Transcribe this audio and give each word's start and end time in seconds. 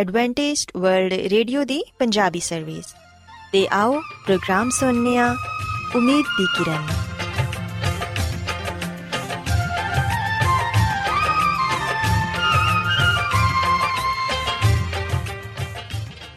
Adventist 0.00 0.70
world 0.76 1.12
radio 1.12 1.64
ਦੀ 1.64 1.84
Punjabi 1.98 2.40
service 2.40 2.84
ਤੇ 3.52 3.68
ਆਓ 3.72 4.00
ਪ੍ਰੋਗਰਾਮ 4.26 4.70
ਸੁਣਨੇ 4.70 5.18
ਆ, 5.18 5.36
ਉਮੀਦ 5.96 6.24
ਦੀ 6.38 6.46
ਕਿਰਨ। 6.58 6.86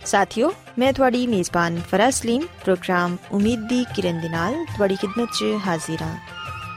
ਸਾਥਿਓ, 0.06 0.54
ਮੈਂ 0.80 0.94
ਤੁਹਾਡੀ 0.94 1.28
ਮੇਜ਼ਬਾਨ 1.28 1.82
ਫਰਾਸਲੀਨ 1.92 2.46
ਪ੍ਰੋਗਰਾਮ 2.64 3.18
ਉਮੀਦ 3.32 3.60
ਦੀ 3.60 3.86
ਕਿਰਨ 3.96 4.22
ਦੇ 4.22 4.30
ਨਾਲ 4.30 4.66
ਤੁਹਾਡੀ 4.66 4.96
ਖidmat 4.96 5.28
'ਚ 5.34 5.46
ਹਾਜ਼ਰ 5.68 6.02
ਹਾਂ 6.02 6.18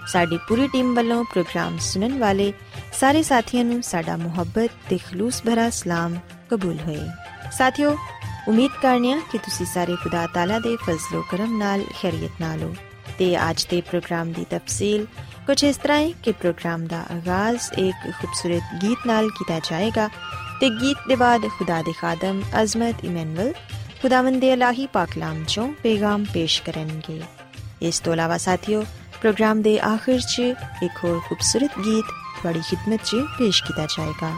ਸਾਡੀ 0.09 0.39
ਪੂਰੀ 0.49 0.69
ਟੀਮ 0.69 0.95
ਵੱਲੋਂ 0.95 1.25
ਪ੍ਰੋਗਰਾਮ 1.25 1.79
ਸੁਣਨ 1.79 2.19
ਵਾਲੇ 2.19 2.53
ਸਾਰੇ 2.97 3.23
ਸਾਥੀਆਂ 3.23 3.65
ਨੂੰ 3.65 3.83
ਸਾਡਾ 3.83 4.17
ਮੁਹੱਬਤ 4.17 4.71
ਤੇ 4.91 4.97
ਖਲੂਸ 4.99 5.43
ਭਰਾ 5.43 5.69
ਸਲਾਮ 5.71 6.15
ਕਬੂਲ 6.51 6.79
ਹੋਏ 6.81 7.01
ਸਾਥਿਓ 7.59 7.97
ਉਮੀਦ 8.49 8.71
ਕਰਨੀਆ 8.83 9.19
ਕਿ 9.33 9.39
ਤੁਸੀਂ 9.39 9.67
ਸਾਰੇ 9.67 9.97
ਖੁਦਾ 9.97 10.27
ਤਾਲਾ 10.35 10.59
ਦੇ 10.59 10.75
ਫਜ਼ਲੋ 10.85 11.23
ਕਰਮ 11.31 11.57
ਨਾਲ 11.59 11.85
ਖੈਰੀਅਤ 12.01 12.41
ਨਾਲ 12.41 12.63
ਹੋ 12.63 12.75
ਤੇ 13.19 13.37
ਅੱਜ 13.41 13.67
ਦੇ 13.71 13.81
ਪ੍ਰੋਗਰਾਮ 13.81 14.33
ਦੀ 14.33 14.45
ਤਫਸੀਲ 14.51 15.07
ਕੁਝ 15.47 15.63
ਇਸ 15.65 15.77
ਤਰ੍ਹਾਂ 15.77 15.99
ਹੈ 15.99 16.11
ਕਿ 16.25 16.33
ਪ੍ਰੋਗਰਾਮ 16.33 16.87
ਦਾ 16.87 17.05
ਆਗਾਜ਼ 17.11 17.71
ਇੱਕ 17.79 18.11
ਖੂਬਸੂਰਤ 18.13 18.75
ਗੀਤ 18.83 19.07
ਨਾਲ 19.07 19.29
ਕੀਤਾ 19.29 19.59
ਜਾਏਗਾ 19.71 20.09
ਤੇ 20.61 20.71
ਗੀਤ 20.73 21.09
ਦੇ 21.09 21.17
ਬਾਅਦ 21.17 21.49
ਖੁਦਾ 21.49 21.81
ਦੇ 21.83 21.93
ਖਾਦਮ 21.93 22.43
ਅਜ਼ਮਤ 22.63 23.05
ਇਮਨੁਅਲ 23.05 23.53
ਖੁਦਾਵੰਦ 24.03 24.41
ਦੇ 24.41 24.53
ਇਲਾਹੀ 24.53 24.87
ਪਾਕਲਾਮ 24.93 25.45
ਚੋਂ 25.45 25.69
ਪੈਗਾਮ 25.83 26.25
ਪੇਸ਼ 26.33 26.63
ਕਰਨਗੇ 26.63 27.21
ਇਸ 27.83 28.01
ਤੋਂ 28.01 28.13
ਇਲਾਵਾ 28.13 28.37
ਸਾਥੀਓ 28.39 28.85
ਪ੍ਰੋਗਰਾਮ 29.21 29.63
ਦੇ 29.63 29.79
ਆਖਿਰ 29.81 30.21
'ਚ 30.21 30.39
ਇੱਕ 30.83 31.05
ਹੋਰ 31.05 31.21
ਖੂਬਸੂਰਤ 31.29 31.71
ਗੀਤ 31.85 32.05
ਤੁਹਾਡੀ 32.43 32.61
ਖidmat 32.61 32.99
'ਚ 33.05 33.17
ਪੇਸ਼ 33.39 33.65
ਕੀਤਾ 33.65 33.87
ਜਾਏਗਾ। 33.87 34.33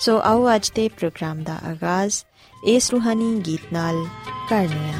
ਸੋ 0.00 0.20
ਆਓ 0.24 0.54
ਅੱਜ 0.54 0.70
ਦੇ 0.70 0.88
ਪ੍ਰੋਗਰਾਮ 0.88 1.42
ਦਾ 1.42 1.58
ਆਗਾਜ਼, 1.70 2.24
ਇਸ 2.66 2.90
ਰੂਹਾਨੀ 2.90 3.42
ਗੀਤ 3.46 3.72
ਨਾਲ 3.72 4.06
ਕਰਨੇ 4.50 4.92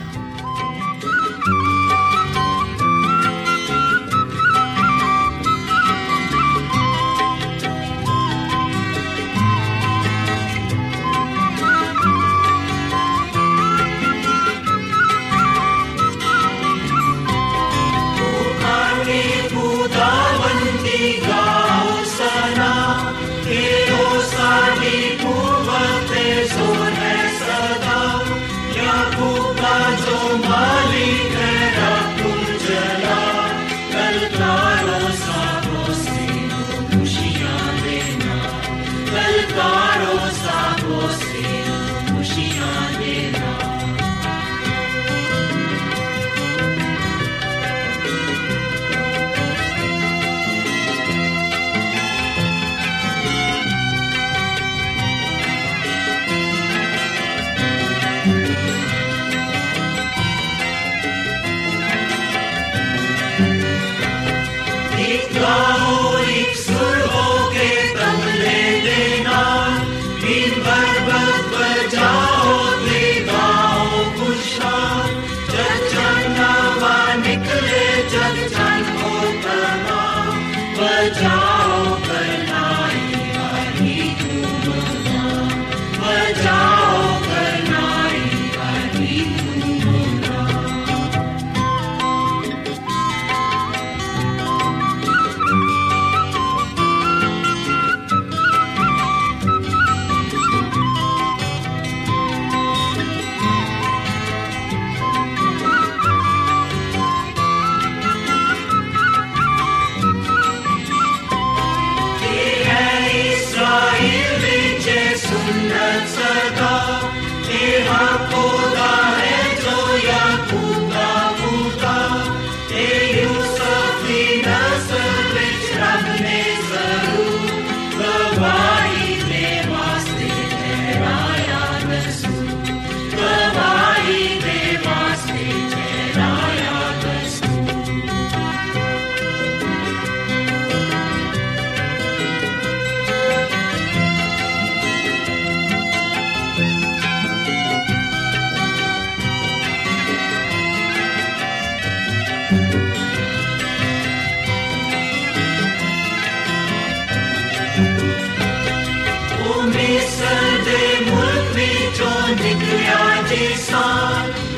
Son, 163.34 163.74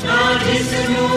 dans 0.06 0.34
les 0.44 0.59
genoux, 0.59 1.16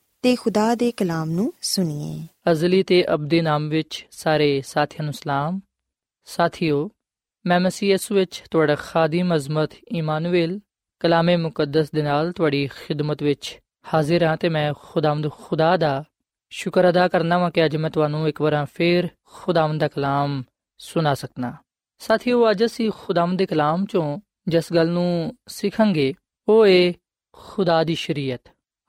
ਤੇ 0.21 0.35
ਖੁਦਾ 0.35 0.75
ਦੇ 0.75 0.91
ਕਲਾਮ 0.91 1.29
ਨੂੰ 1.29 1.53
ਸੁਣੀਏ। 1.61 2.27
ਅਜ਼ਲੀ 2.51 2.83
ਤੇ 2.83 3.05
ਅਬਦੀ 3.13 3.41
ਨਾਮ 3.41 3.69
ਵਿੱਚ 3.69 4.07
ਸਾਰੇ 4.11 4.61
ਸਾਥੀਆਂ 4.61 5.03
ਨੂੰ 5.03 5.13
ਸਲਾਮ। 5.13 5.59
ਸਾਥਿਓ, 6.25 6.89
ਮੈਂ 7.45 7.59
ਮਸੀਹ 7.59 7.89
ਯਿਸੂ 7.89 8.15
ਵਿੱਚ 8.15 8.43
ਤੁਹਾਡਾ 8.51 8.75
ਖਾਦੀਮ 8.75 9.35
ਅਜ਼ਮਤ 9.35 9.69
ਇਮਾਨੁਅਲ 9.87 10.59
ਕਲਾਮੇ 10.99 11.35
ਮੁਕੱਦਸ 11.35 11.91
ਦੇ 11.91 12.01
ਨਾਲ 12.01 12.31
ਤੁਹਾਡੀ 12.31 12.67
ਖਿਦਮਤ 12.67 13.23
ਵਿੱਚ 13.23 13.59
ਹਾਜ਼ਰ 13.93 14.23
ਹਾਂ 14.23 14.37
ਤੇ 14.37 14.49
ਮੈਂ 14.49 14.73
ਖੁਦਾਵੰਦ 14.77 15.31
ਖੁਦਾ 15.31 15.77
ਦਾ 15.77 16.03
ਸ਼ੁਕਰ 16.49 16.89
ਅਦਾ 16.89 17.07
ਕਰਨਾ 17.07 17.37
ਵਾਂ 17.37 17.51
ਕਿ 17.51 17.65
ਅੱਜ 17.65 17.77
ਮੈਂ 17.77 17.89
ਤੁਹਾਨੂੰ 17.89 18.27
ਇੱਕ 18.27 18.41
ਵਾਰ 18.41 18.65
ਫੇਰ 18.73 19.07
ਖੁਦਾਵੰਦ 19.25 19.81
ਦਾ 19.81 19.87
ਕਲਾਮ 19.87 20.43
ਸੁਣਾ 20.77 21.13
ਸਕਣਾ 21.13 21.53
ਸਾਥੀਓ, 21.99 22.51
ਅੱਜ 22.51 22.65
ਅਸੀਂ 22.65 22.91
ਖੁਦਾਵੰਦ 22.95 23.39
ਦੇ 23.39 23.45
ਕਲਾਮ 23.45 23.85
ਚੋਂ 23.85 24.19
ਜਿਸ 24.47 24.73
ਗੱਲ 24.73 24.89
ਨੂੰ 24.89 25.37
ਸਿੱਖਾਂਗੇ, 25.47 26.13
ਉਹ 26.47 26.67
ਏ 26.67 26.93
ਖੁਦਾ 27.33 27.83
ਦੀ 27.83 27.95
ਸ਼ਰੀਅਤ। 27.95 28.41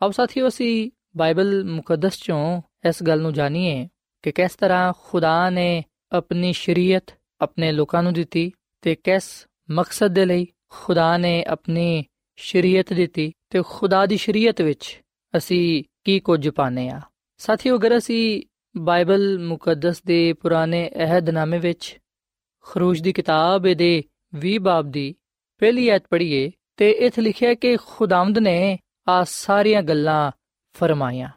ਆਓ 0.03 0.11
ਸਾਥੀਓ, 0.11 0.49
ਅਸੀਂ 0.49 0.91
ਬਾਈਬਲ 1.17 1.65
ਮੁਕੱਦਸ 1.65 2.19
ਚੋਂ 2.19 2.63
ਇਸ 2.89 3.03
ਗੱਲ 3.03 3.21
ਨੂੰ 3.21 3.33
ਜਾਣੀਏ 3.33 3.89
ਕਿ 4.23 4.33
ਕਿਸ 4.33 4.55
ਤਰ੍ਹਾਂ 4.55 4.93
ਖੁਦਾ 5.05 5.51
ਨੇ 5.51 5.85
ਆਪਣੀ 6.13 6.53
ਸ਼ਰੀਅਤ 6.53 7.11
ਆਪਣੇ 7.41 7.73
ਲੋਕਾਂ 7.73 8.03
ਨੂੰ 8.03 8.13
ਦਿੱਤੀ 8.13 8.53
ਤੇ 8.83 8.95
ਕਿਸ 8.95 9.47
ਮਕਸਦ 9.71 10.15
ਦੇ 10.15 10.25
ਲਈ 10.25 10.47
ਖੁਦਾ 10.71 11.17
ਨੇ 11.17 11.45
ਆਪਣੀ 11.45 12.05
ਸ਼ਰੀਅਤ 12.37 12.93
ਦਿੱਤੀ 12.93 13.33
ਤੇ 13.51 13.63
ਖੁਦਾ 13.67 14.07
ਦੀ 14.07 14.17
ਸ਼ਰੀਅਤ 14.17 14.63
ਵਿੱਚ 14.63 15.01
ਅਸੀਂ 15.37 15.85
ਕੀ 16.05 16.21
ਕੁਝ 16.21 16.49
ਪਾਣੇ 16.49 16.89
ਆ 16.89 17.01
ਸਾਥੀਓ, 17.39 17.77
ਅਗਰ 17.77 17.99
ਅਸੀਂ 17.99 18.43
ਬਾਈਬਲ 18.77 19.39
ਮੁਕੱਦਸ 19.39 20.03
ਦੇ 20.03 20.33
ਪੁਰਾਣੇ 20.33 20.91
ਅਹਿਦਨਾਮੇ 20.97 21.59
ਵਿੱਚ 21.59 21.99
ਖਰੂਜ 22.63 23.01
ਦੀ 23.03 23.13
ਕਿਤਾਬ 23.13 23.63
ਦੇ 23.63 24.03
20 24.47 24.59
ਬਾਬ 24.59 24.91
ਦੀ 24.91 25.15
ਪਹਿਲੀ 25.59 25.89
ਆਇਤ 25.89 26.03
ਪੜ੍ਹੀਏ 26.11 26.51
ਤੇ 26.77 26.91
ਇੱਥੇ 26.91 27.23
ਲਿਖਿਆ 27.23 27.55
ਕਿ 27.55 27.77
ਖੁਦਾਵੰਦ 27.77 28.39
ਨੇ 28.39 28.79
ਆ 29.09 29.25
ਸਾਰੀਆਂ 29.25 29.83
ਗੱਲਾਂ 29.83 30.31
ਫਰਮਾਇਆ। 30.75 31.31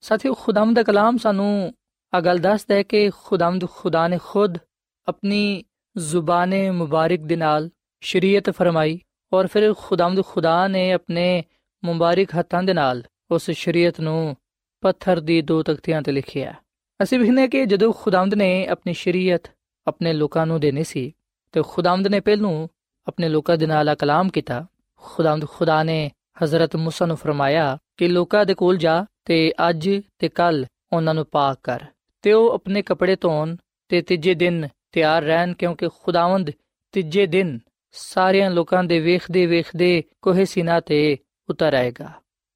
ਸਾਥੀਓ, 0.00 0.34
ਖੁਦਾਵੰਦ 0.34 0.76
ਦਾ 0.76 0.82
ਕਲਾਮ 0.82 1.16
ਸਾਨੂੰ 1.16 1.74
ਆ 2.14 2.20
ਗੱਲ 2.20 2.38
ਦੱਸਦਾ 2.38 2.74
ਹੈ 2.74 2.82
ਕਿ 2.82 3.10
ਖੁਦਾਵੰਦ 3.10 3.68
ਖੁਦਾ 3.70 4.08
ਨੇ 4.08 4.18
ਖੁਦ 4.24 4.58
ਆਪਣੀ 5.06 5.64
ਜ਼ੁਬਾਨੇ 5.96 6.70
ਮੁਬਾਰਕ 6.70 7.20
ਦੇ 7.20 7.36
ਨਾਲ 7.36 7.70
ਸ਼ਰੀਅਤ 8.00 8.50
ਫਰਮਾਈ 8.50 9.00
ਔਰ 9.32 9.46
ਫਿਰ 9.46 9.74
ਖੁਦਾਵੰਦ 9.74 10.24
ਖੁਦਾ 10.24 10.68
ਨੇ 10.68 10.92
ਆਪਣੇ 10.92 11.44
ਮੁਬਾਰਕ 11.84 12.28
ਹੱਥਾਂ 12.38 12.62
ਦੇ 12.62 12.74
ਨਾਲ 12.74 13.02
ਉਸ 13.30 13.50
ਸ਼ਰੀਅਤ 13.50 14.00
ਨੂੰ 14.00 14.36
ਪੱਥਰ 14.80 15.20
ਦੀ 15.20 15.42
ਦੋ 15.42 15.62
ਤਖਤੀਆਂ 15.62 16.02
ਤੇ 16.02 16.12
ਲਿਖਿਆ। 16.12 16.54
ਅਸੀਂ 17.02 17.18
ਵਿਖਨੇ 17.18 17.48
ਕਿ 17.48 17.66
ਜਦੋਂ 17.66 17.92
ਖੁਦਾਮਦ 17.92 18.34
ਨੇ 18.34 18.66
ਆਪਣੀ 18.66 18.92
ਸ਼ਰੀਅਤ 18.92 19.50
ਆਪਣੇ 19.86 20.12
ਲੋਕਾਂ 20.12 20.46
ਨੂੰ 20.46 20.60
ਦੇਣੀ 20.60 20.84
ਸੀ, 20.84 21.12
ਤੇ 21.52 21.62
ਖੁਦਾਮਦ 21.62 22.06
ਨੇ 22.06 22.20
ਪਹਿਲੋਂ 22.20 22.68
ਆਪਣੇ 23.06 23.28
ਲੋਕਾਂ 23.28 23.56
ਦੇ 23.56 23.66
ਨਾਲ 23.66 23.94
ਕਲਾਮ 23.94 24.28
ਕੀਤਾ। 24.28 24.66
ਖੁਦਾਮਦ 24.96 25.48
ਖੁਦਾ 25.48 25.82
ਨੇ 25.82 26.10
ਹਜ਼ਰਤ 26.44 26.76
ਮੂਸਾ 26.76 27.06
ਨੂੰ 27.06 27.16
ਫਰਮਾਇਆ 27.16 27.78
ਕਿ 27.96 28.08
ਲੋਕਾਂ 28.08 28.46
ਦੇ 28.46 28.54
ਕੋਲ 28.54 28.76
ਜਾ 28.76 29.04
ਤੇ 29.24 29.52
ਅੱਜ 29.68 29.90
ਤੇ 30.18 30.28
ਕੱਲ 30.28 30.66
ਉਹਨਾਂ 30.92 31.14
ਨੂੰ 31.14 31.26
ਪਾਕ 31.26 31.58
ਕਰ। 31.62 31.84
ਤੇ 32.22 32.32
ਉਹ 32.32 32.50
ਆਪਣੇ 32.50 32.82
ਕੱਪੜੇ 32.82 33.16
ਧੋਣ 33.16 33.56
ਤੇ 33.88 34.02
ਤੀਜੇ 34.02 34.34
ਦਿਨ 34.34 34.68
ਤਿਆਰ 34.92 35.22
ਰਹਿਣ 35.22 35.52
ਕਿਉਂਕਿ 35.52 35.88
ਖੁਦਾਵੰਦ 36.02 36.50
ਤੀਜੇ 36.92 37.26
ਦਿਨ 37.26 37.58
ਸਾਰਿਆਂ 37.92 38.50
ਲੋਕਾਂ 38.50 38.84
ਦੇ 38.84 39.00
ਵੇਖਦੇ 39.00 39.46
ਵੇਖਦੇ 39.46 40.02
ਕੋਹੇ 40.22 40.44
ਸੀਨਾ 40.44 40.80
ਤੇ 40.80 41.16
ਉਤਰ 41.50 41.74
ਆਏਗਾ। 41.74 42.10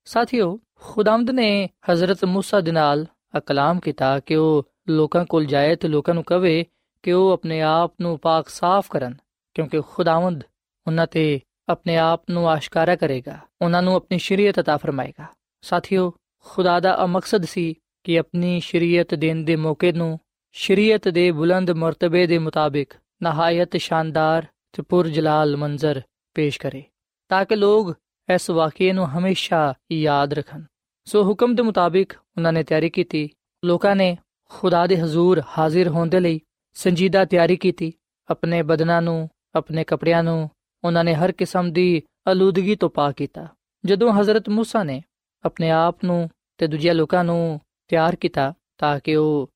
ਸਾਥੀਓ, 0.05 0.59
ਖੁਦਾਵੰਦ 0.75 1.31
ਨੇ 1.31 1.69
ਹਜ਼ਰਤ 1.93 2.25
ਮੂਸਾ 2.25 2.61
ਦੇ 2.61 2.73
ਨਾਲ 2.73 3.07
ਅਕਲਾਮ 3.39 3.81
ਕੀਤਾ 3.81 4.21
ਕਿ 4.21 4.37
ਉਹ 4.37 4.69
ਲੋਕਾਂ 4.89 5.25
ਕੋਲ 5.25 5.45
ਜਾਏ 5.45 5.77
ਤੇ 5.77 5.89
ਲੋਕਾਂ 5.89 6.15
ਨੂੰ 6.15 6.25
ਕਵੇ 6.25 6.65
ਕਿ 7.03 7.13
ਉਹ 7.13 7.31
ਆਪਣੇ 7.31 7.61
ਆਪ 7.61 7.95
ਨੂੰ 8.01 8.19
ਪਾਕ 8.19 8.49
ਸਾਫ਼ 8.49 8.91
ਕਰਨ 8.91 9.15
ਕਿਉਂਕਿ 9.55 9.81
ਖੁਦਾਵੰਦ 9.81 10.45
ਉਹਨਾਂ 10.87 11.07
ਤੇ 11.07 11.41
ਆਪਣੇ 11.70 11.98
ਆਪ 11.98 12.24
ਨੂੰ 12.30 12.50
ਆਸ਼ਕਾਰਾ 12.50 12.96
ਕਰੇਗਾ 12.96 13.40
ਉਹਨਾਂ 13.62 13.82
ਨੂੰ 13.82 13.96
ਆਪਣੀ 13.96 14.18
ਸ਼ਰੀਅਤ 14.18 14.60
عطا 14.60 14.78
ਫਰਮਾਏਗਾ 14.78 15.26
ਸਾਥੀਓ 15.64 16.12
ਖੁਦਾ 16.46 16.80
ਦਾ 16.80 17.06
ਮਕਸਦ 17.06 17.46
ਸੀ 17.46 17.76
ਕਿ 18.04 18.20
ਆਪਣੀ 18.20 18.60
ਸ਼ਰੀਅਤ 18.60 19.14
ਦੇਣ 19.16 19.44
ਦੇ 19.44 19.56
ਮੌਕੇ 19.56 19.92
ਨੂੰ 19.92 20.20
ਸ਼ਰੀਅਤ 20.54 21.08
ਦੇ 21.08 21.32
ਬੁਲੰਦ 21.32 21.72
ਮਰਤਬੇ 21.72 22.28
ਦੇ 22.28 22.38
ਮੁਤਾਬਿਕ 22.38 22.94
ਨਹਾਇਤ 23.24 23.78
ਸ਼ਾਨਦਾਰ 23.78 24.46
ਤੇ 24.74 24.84
ਪੁਰਜਲਾਲ 24.84 25.56
ਮੰਜ਼ਰ 25.56 26.02
ਪੇਸ਼ 26.36 26.60
ਕਰੇ 26.60 26.84
ਤਾਂ 27.30 27.46
ਕਿ 27.46 27.56
ਲੋਕ 27.56 27.96
ਇਸ 28.30 28.50
ਵਾਕਿਏ 28.50 28.94
ਨੂੰ 28.94 29.08
ਹਮੇਸ਼ਾ 29.08 29.74
ਯਾਦ 29.92 30.34
ਰੱਖਣ 30.34 30.64
ਸੋ 31.06 31.24
ਹੁਕਮ 31.24 31.56
ਦੇ 31.56 31.64
ਮੁਤਾਬਿਕ 31.64 32.14
ਉਹਨਾਂ 32.38 32.54
ਨੇ 32.54 32.64
ਤਿਆਰੀ 32.64 32.90
ਕੀਤੀ 32.90 33.30
ਲੋਕਾਂ 33.64 33.96
ਨੇ 33.96 34.18
ਖੁਦਾ 34.52 34.88
ਦੇ 34.88 34.98
ਹਜ਼ੂਰ 34.98 35.42
ਹਾਜ਼ਰ 35.58 35.88
ਹੋਣ 35.88 36.10
ਦੇ 36.10 36.20
ਲਈ 36.20 36.40
ਸੰਜੀਦਾ 36.76 37.26
ਤਿਆਰੀ 37.26 37.56
ਕੀਤੀ 37.56 37.94
ਆਪਣੇ 38.30 38.62
ਬਦਨਾਂ 38.62 39.02
ਨੂੰ 39.02 39.30
ਆਪਣੇ 39.56 39.84
ਕੱਪੜਿਆਂ 39.84 40.24
ਨੂੰ 40.24 40.50
ਉਹਨਾਂ 40.84 41.04
ਨੇ 41.04 41.16
ਹਰ 41.16 41.32
ਕਿਸਮ 41.32 41.72
ਦੀ 41.72 42.02
ਅਲੂਦਗੀ 42.32 42.76
ਤੋਂ 42.76 42.90
ਪਾਕ 42.90 43.16
ਕੀਤਾ 43.16 43.48
ਜਦੋਂ 43.86 44.14
ਹਜ਼ਰਤ 44.14 44.50
موسی 44.50 44.84
ਨੇ 44.84 45.04
ਆਪਣੇ 45.46 45.70
ਆਪ 45.70 46.04
ਨੂੰ 46.04 46.30
ਤੇ 46.58 46.68
ਦੂਜੇ 46.68 46.94
ਲੋਕਾਂ 46.94 47.24
ਨੂੰ 47.24 47.60
ਤਿਆਰ 47.88 48.16
ਕੀਤਾ 48.16 48.54
ਤਾਂ 48.78 49.00
ਕਿ 49.00 49.16
ਉਹ 49.16 49.50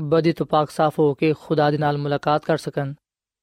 ਬਦੀ 0.00 0.32
ਤੋਂ 0.32 0.46
ਪਾਕ 0.46 0.70
ਸਾਫ਼ 0.70 0.98
ਹੋ 0.98 1.14
ਕੇ 1.14 1.34
ਖੁਦਾ 1.40 1.70
ਦੇ 1.70 1.78
ਨਾਲ 1.78 1.98
ਮੁਲਾਕਾਤ 1.98 2.44
ਕਰ 2.44 2.56
ਸਕਣ 2.56 2.94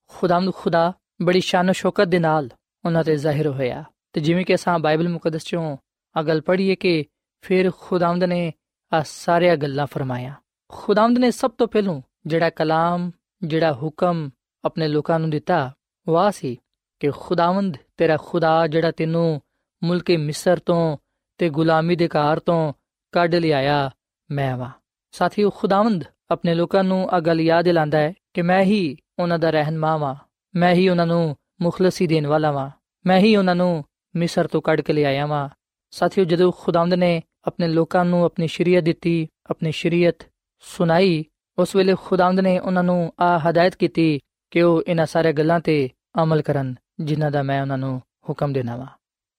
ਖੁਦਾਮਦ 0.07 0.53
ਖੁਦਾ 0.53 0.93
ਬੜੀ 1.21 1.39
ਸ਼ਾਨ 1.39 1.71
ਸ਼ੌਕਤ 1.71 2.07
ਦੇ 2.07 2.19
ਨਾਲ 2.19 2.50
ਉਹਨਾਂ 2.86 3.03
ਤੇ 3.03 3.15
ਜ਼ਾਹਿਰ 3.15 3.48
ਹੋਇਆ 3.48 3.83
ਤੇ 4.13 4.21
ਜਿਵੇਂ 4.21 4.45
ਕਿ 4.45 4.55
ਅਸਾਂ 4.55 4.79
ਬਾਈਬਲ 4.79 5.10
ਮੁਕੱਦਸ 5.10 5.43
ਚੋਂ 5.43 5.77
ਅਗਲ 6.19 6.41
ਪੜ੍ਹੀਏ 6.41 6.75
ਕਿ 6.75 7.05
ਫਿਰ 7.41 7.71
ਖੁਦਾਮਦ 7.71 8.24
ਨੇ 8.24 8.53
ਆ 8.93 9.03
ਸਾਰੀਆਂ 9.05 9.57
ਗੱਲਾਂ 9.57 9.88
ਫਰਮਾਇਆ 9.88 10.33
ਖੁਦਾਮਦ 10.69 11.17
ਨੇ 11.17 11.31
ਸਭ 11.31 11.51
ਤੋਂ 11.51 11.67
ਪਹਿਲਾਂ 11.67 12.01
ਜਿਹੜਾ 12.25 12.50
ਕਲਾਮ 12.50 13.12
ਜਿਹੜਾ 13.43 13.74
ਹੁਕਮ 13.74 14.29
ਆਪਣੇ 14.65 14.88
ਲੋਕਾਂ 14.88 15.19
ਨੂੰ 15.19 15.29
ਦਿੱਤਾ 15.29 15.71
ਉਹ 16.07 16.31
ਸੀ 16.31 16.57
ਕਿ 17.00 17.10
ਖੁਦਾਵੰਦ 17.10 17.76
ਤੇਰਾ 17.96 18.16
ਖੁਦਾ 18.16 18.66
ਜਿਹੜਾ 18.66 18.90
ਤੈਨੂੰ 18.90 19.42
ਮੁਲਕ 19.84 20.10
ਮਿਸਰ 20.10 20.58
ਤੋਂ 20.58 20.96
ਤੇ 21.38 21.48
ਗੁਲਾਮੀ 21.48 21.96
ਦੇ 21.96 22.08
ਘਰ 22.08 22.38
ਤੋਂ 22.38 22.72
ਕੱਢ 23.12 23.34
ਲਿਆਇਆ, 23.34 23.90
ਮੈਂ 24.30 24.56
ਵਾ। 24.56 24.70
ਸਾਥੀਓ, 25.12 25.50
ਖੁਦਾਵੰਦ 25.50 26.04
ਆਪਣੇ 26.30 26.54
ਲੋਕਾਂ 26.54 26.84
ਨੂੰ 26.84 27.08
ਆ 27.10 27.20
ਗੱਲ 27.20 27.40
ਯਾਦ 27.40 27.64
ਦਿਲਾਉਂਦਾ 27.64 27.98
ਹੈ 27.98 28.14
ਕਿ 28.34 28.42
ਮੈਂ 28.42 28.62
ਹੀ 28.62 28.96
ਉਹਨਾਂ 29.18 29.38
ਦਾ 29.38 29.50
ਰਹਿਨਮਾ 29.50 29.96
ਵਾਂ। 29.96 30.14
ਮੈਂ 30.54 30.74
ਹੀ 30.74 30.88
ਉਹਨਾਂ 30.88 31.06
ਨੂੰ 31.06 31.36
ਮੁਖਲਸੀ 31.62 32.06
ਦੇਣ 32.06 32.26
ਵਾਲਾ 32.26 32.50
ਵਾਂ। 32.50 32.70
ਮੈਂ 33.06 33.18
ਹੀ 33.18 33.36
ਉਹਨਾਂ 33.36 33.54
ਨੂੰ 33.54 33.84
ਮਿਸਰ 34.16 34.46
ਤੋਂ 34.46 34.62
ਕੱਢ 34.62 34.80
ਕੇ 34.80 34.92
ਲਿਆਇਆ 34.92 35.26
ਵਾਂ। 35.26 35.48
ਸਾਥੀਓ, 35.90 36.24
ਜਦੋਂ 36.24 36.52
ਖੁਦਾਵੰਦ 36.58 36.94
ਨੇ 36.94 37.22
ਆਪਣੇ 37.46 37.68
ਲੋਕਾਂ 37.68 38.04
ਨੂੰ 38.04 38.24
ਆਪਣੀ 38.24 38.46
ਸ਼ਰੀਅਤ 38.46 38.84
ਦਿੱਤੀ, 38.84 39.28
ਆਪਣੀ 39.50 39.72
ਸ਼ਰੀਅਤ 39.72 40.16
ਸੁਣਾਈ, 40.60 41.24
ਉਸ 41.58 41.76
ਵੇਲੇ 41.76 41.94
ਖੁਦਾਵੰਦ 42.04 42.40
ਨੇ 42.40 42.58
ਉਹਨਾਂ 42.58 42.84
ਨੂੰ 42.84 43.12
ਆ 43.20 43.38
ਹਦਾਇਤ 43.38 43.74
ਕੀਤੀ 43.74 44.20
ਕਿ 44.50 44.62
ਉਹ 44.62 44.82
ਇਹਨਾਂ 44.88 45.06
ਸਾਰੇ 45.06 45.32
ਗੱਲਾਂ 45.32 45.60
ਤੇ 45.60 45.90
ਅਮਲ 46.22 46.42
ਕਰਨ। 46.42 46.74
ਜਿਨ੍ਹਾਂ 47.00 47.30
ਦਾ 47.30 47.42
ਮੈਂ 47.42 47.62
ਉਹਨਾਂ 47.62 47.78
ਨੂੰ 47.78 48.02
ਹੁਕਮ 48.28 48.52
ਦੇਣਾ 48.52 48.76
ਵਾ। 48.76 48.86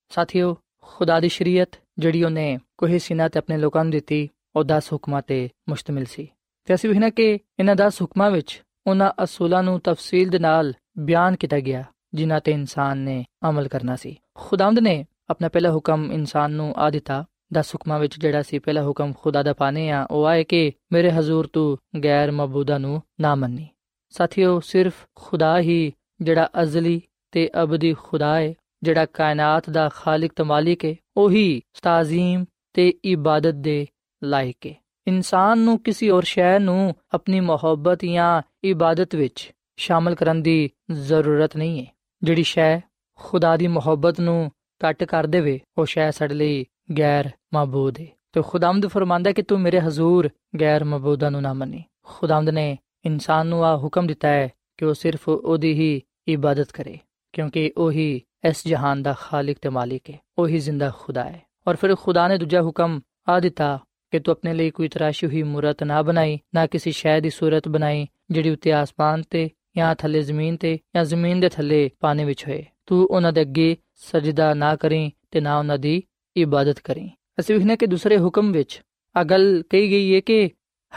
ਸਾਥੀਓ, 0.09 0.57
ਖੁਦਾ 0.81 1.19
ਦੀ 1.19 1.29
ਸ਼ਰੀਅਤ, 1.29 1.69
ਜਿਹੜੀ 1.99 2.23
ਉਹਨੇ 2.23 2.59
ਕੋਹੇ 2.77 2.97
ਸੀਨਾ 2.97 3.27
ਤੇ 3.27 3.39
ਆਪਣੇ 3.39 3.57
ਲੋਕਾਂ 3.57 3.83
ਨੂੰ 3.83 3.91
ਦਿੱਤੀ, 3.91 4.29
ਉਹ 4.55 4.63
10 4.63 4.93
ਹੁਕਮਾਂ 4.93 5.21
ਤੇ 5.21 5.49
ਮੁਸ਼ਤਮਿਲ 5.69 6.05
ਸੀ। 6.05 6.29
ਤੇ 6.65 6.73
ਅਸੀਂ 6.73 6.89
ਵੇਖਣਾ 6.89 7.09
ਕਿ 7.09 7.39
ਇਹਨਾਂ 7.59 7.75
10 7.75 8.01
ਹੁਕਮਾਂ 8.01 8.31
ਵਿੱਚ 8.31 8.63
ਉਹਨਾਂ 8.87 9.23
ਅਸੂਲਾਂ 9.23 9.63
ਨੂੰ 9.63 9.79
ਤਫਸੀਲ 9.79 10.29
ਦੇ 10.29 10.39
ਨਾਲ 10.39 10.73
ਬਿਆਨ 10.99 11.35
ਕੀਤਾ 11.35 11.59
ਗਿਆ, 11.59 11.83
ਜਿਨ੍ਹਾਂ 12.13 12.39
ਤੇ 12.39 12.51
ਇਨਸਾਨ 12.51 12.97
ਨੇ 12.97 13.25
ਅਮਲ 13.49 13.67
ਕਰਨਾ 13.67 13.95
ਸੀ। 13.95 14.17
ਖੁਦਾਵੰਦ 14.35 14.79
ਨੇ 14.79 15.05
ਆਪਣਾ 15.29 15.49
ਪਹਿਲਾ 15.49 15.71
ਹੁਕਮ 15.71 16.11
ਇਨਸਾਨ 16.11 16.51
ਨੂੰ 16.51 16.73
ਆ 16.77 16.89
ਦਿੱਤਾ। 16.89 17.25
10 17.53 17.69
ਹੁਕਮਾਂ 17.69 17.99
ਵਿੱਚ 17.99 18.19
ਜਿਹੜਾ 18.19 18.41
ਸੀ, 18.41 18.59
ਪਹਿਲਾ 18.59 18.83
ਹੁਕਮ 18.83 19.13
ਖੁਦਾ 19.13 19.43
ਦਾ 19.43 19.53
ਪਾਣੇ 19.53 19.89
ਆ, 19.89 20.07
ਉਹ 20.11 20.25
ਆਏ 20.25 20.43
ਕਿ 20.43 20.71
ਮੇਰੇ 20.91 21.11
ਹਜ਼ੂਰ 21.11 21.47
ਤੂੰ 21.47 21.77
ਗੈਰ 22.03 22.31
ਮਬੂਦਾ 22.31 22.77
ਨੂੰ 22.77 23.01
ਨਾ 23.21 23.35
ਮੰਨੀ। 23.35 23.67
ਸਾਥੀਓ, 24.09 24.59
ਸਿਰਫ 24.59 24.93
ਖੁਦਾ 25.15 25.59
ਹੀ 25.59 25.93
ਜਿਹੜਾ 26.21 26.49
ਅਜ਼ਲੀ 26.61 27.01
ਤੇ 27.37 27.49
ਅਬਦੀ 27.63 27.93
ਖੁਦਾ 27.93 28.39
ਹੈ 28.39 28.53
ਜਿਹੜਾ 28.83 29.05
ਕਾਇਨਾਤ 29.05 29.69
ਦਾ 29.69 29.89
ਖਾਲਕ 29.89 30.31
ਤੇ 30.35 30.43
ਮਾਲਿਕ 30.43 30.85
ਹੈ 30.85 30.95
ਉਹੀ 31.17 31.61
ਤਾਜ਼ੀਮ 31.83 32.45
ਤੇ 32.73 32.93
ਇਬਾਦਤ 33.05 33.53
ਦੇ 33.53 33.87
ਲਾਇਕ 34.23 34.67
ਹੈ 34.67 34.73
ਇਨਸਾਨ 35.07 35.59
ਨੂੰ 35.59 35.79
ਕਿਸੇ 35.79 36.09
ਹੋਰ 36.09 36.23
ਸ਼ੈ 36.23 36.59
ਨੂੰ 36.59 36.95
ਆਪਣੀ 37.13 37.39
ਮੁਹੱਬਤ 37.39 38.05
ਜਾਂ 38.05 38.41
ਇਬਾਦਤ 38.63 39.15
ਵਿੱਚ 39.15 39.51
ਸ਼ਾਮਲ 39.77 40.15
ਕਰਨ 40.15 40.41
ਦੀ 40.41 40.69
ਜ਼ਰੂਰਤ 40.91 41.57
ਨਹੀਂ 41.57 41.79
ਹੈ 41.79 41.85
ਜਿਹੜੀ 42.23 42.43
ਸ਼ੈ 42.43 42.79
ਖੁਦਾ 43.15 43.57
ਦੀ 43.57 43.67
ਮੁਹੱਬਤ 43.67 44.19
ਨੂੰ 44.19 44.51
ਕੱਟ 44.79 45.03
ਕਰ 45.03 45.27
ਦੇਵੇ, 45.27 45.59
ਉਹ 45.77 45.85
ਸ਼ੈ 45.85 46.11
ਸਾਡੇ 46.11 46.33
ਲਈ 46.33 46.65
ਗੈਰ 46.97 47.29
ਮਾਬੂਦ 47.53 47.99
ਹੈ 47.99 48.07
ਤੇ 48.31 48.41
ਖੁਦਾਵੰਦ 48.41 48.87
ਫਰਮਾਂਦਾ 48.87 49.31
ਕਿ 49.31 49.41
ਤੂੰ 49.41 49.59
ਮੇਰੇ 49.59 49.79
ਹਜ਼ੂਰ 49.79 50.29
ਗੈਰ 50.59 50.83
ਮਾਬੂਦਾਂ 50.83 51.31
ਨੂੰ 51.31 51.41
ਨਾ 51.41 51.53
ਮੰਨੀ। 51.53 51.83
ਖੁਦਾਵੰਦ 52.03 52.49
ਨੇ 52.49 52.77
ਇਨਸਾਨ 53.05 53.47
ਨੂੰ 53.47 53.65
ਆ 53.65 53.77
ਹੁਕਮ 53.77 54.07
ਦਿੱਤਾ 54.07 54.27
ਹੈ 54.27 54.49
ਕਿ 54.77 54.85
ਉਹ 54.85 54.93
ਸਿਰਫ 54.93 55.29
ਉਹਦੀ 55.29 55.73
ਹੀ 55.73 56.01
ਇਬਾਦਤ 56.27 56.71
ਕਰੇ। 56.71 56.99
ਕਿਉਂਕਿ 57.33 57.71
ਉਹੀ 57.77 58.21
ਇਸ 58.49 58.67
ਜਹਾਨ 58.67 59.03
ਦਾ 59.03 59.15
ਖਾਲਕ 59.19 59.57
ਤੇ 59.61 59.69
ਮਾਲਿਕ 59.69 60.09
ਹੈ, 60.09 60.19
ਉਹੀ 60.37 60.59
ਜ਼ਿੰਦਾ 60.59 60.91
ਖੁਦਾ 60.99 61.23
ਹੈ। 61.23 61.41
ਔਰ 61.67 61.75
ਫਿਰ 61.75 61.95
ਖੁਦਾ 61.95 62.27
ਨੇ 62.27 62.37
ਦੂਜਾ 62.37 62.61
ਹੁਕਮ 62.61 62.99
ਆ 63.29 63.39
ਦਿੱਤਾ 63.39 63.79
ਕਿ 64.11 64.19
ਤੂੰ 64.19 64.31
ਆਪਣੇ 64.31 64.53
ਲਈ 64.53 64.69
ਕੋਈ 64.69 64.87
ਤਰਾਸ਼ੀ 64.87 65.27
ਹੋਈ 65.27 65.43
ਮੂਰਤ 65.43 65.83
ਨਾ 65.83 66.01
ਬਣਾਈ, 66.01 66.39
ਨਾ 66.55 66.67
ਕਿਸੇ 66.67 66.91
ਸ਼ੈ 66.91 67.19
ਦੀ 67.19 67.29
ਸੂਰਤ 67.29 67.67
ਬਣਾਈ, 67.67 68.07
ਜਿਹੜੀ 68.31 68.49
ਉੱਤੇ 68.49 68.71
ਆਸਮਾਨ 68.73 69.23
ਤੇ 69.29 69.49
ਜਾਂ 69.77 69.95
ਥੱਲੇ 69.95 70.21
ਜ਼ਮੀਨ 70.21 70.57
ਤੇ 70.57 70.79
ਜਾਂ 70.95 71.03
ਜ਼ਮੀਨ 71.03 71.39
ਦੇ 71.39 71.49
ਥੱਲੇ 71.49 71.89
ਪਾਣੀ 71.99 72.25
ਵਿੱਚ 72.25 72.47
ਹੋਏ। 72.47 72.65
ਤੂੰ 72.85 73.05
ਉਹਨਾਂ 73.05 73.33
ਦੇ 73.33 73.41
ਅੱਗੇ 73.41 73.77
ਸਜਦਾ 73.95 74.53
ਨਾ 74.53 74.75
ਕਰੀਂ 74.75 75.11
ਤੇ 75.31 75.39
ਨਾ 75.39 75.59
ਉਹਨਾਂ 75.59 75.77
ਦੀ 75.77 76.03
ਇਬਾਦਤ 76.37 76.79
ਕਰੀਂ। 76.79 77.09
ਅਸੀਂ 77.39 77.55
ਵਿਖਨੇ 77.55 77.77
ਕਿ 77.77 77.87
ਦੂਸਰੇ 77.87 78.17
ਹੁਕਮ 78.17 78.51
ਵਿੱਚ 78.51 78.81
ਅਗਲ 79.21 79.63
ਕਹੀ 79.69 79.89
ਗਈ 79.89 80.15
ਹੈ 80.15 80.19
ਕਿ 80.19 80.49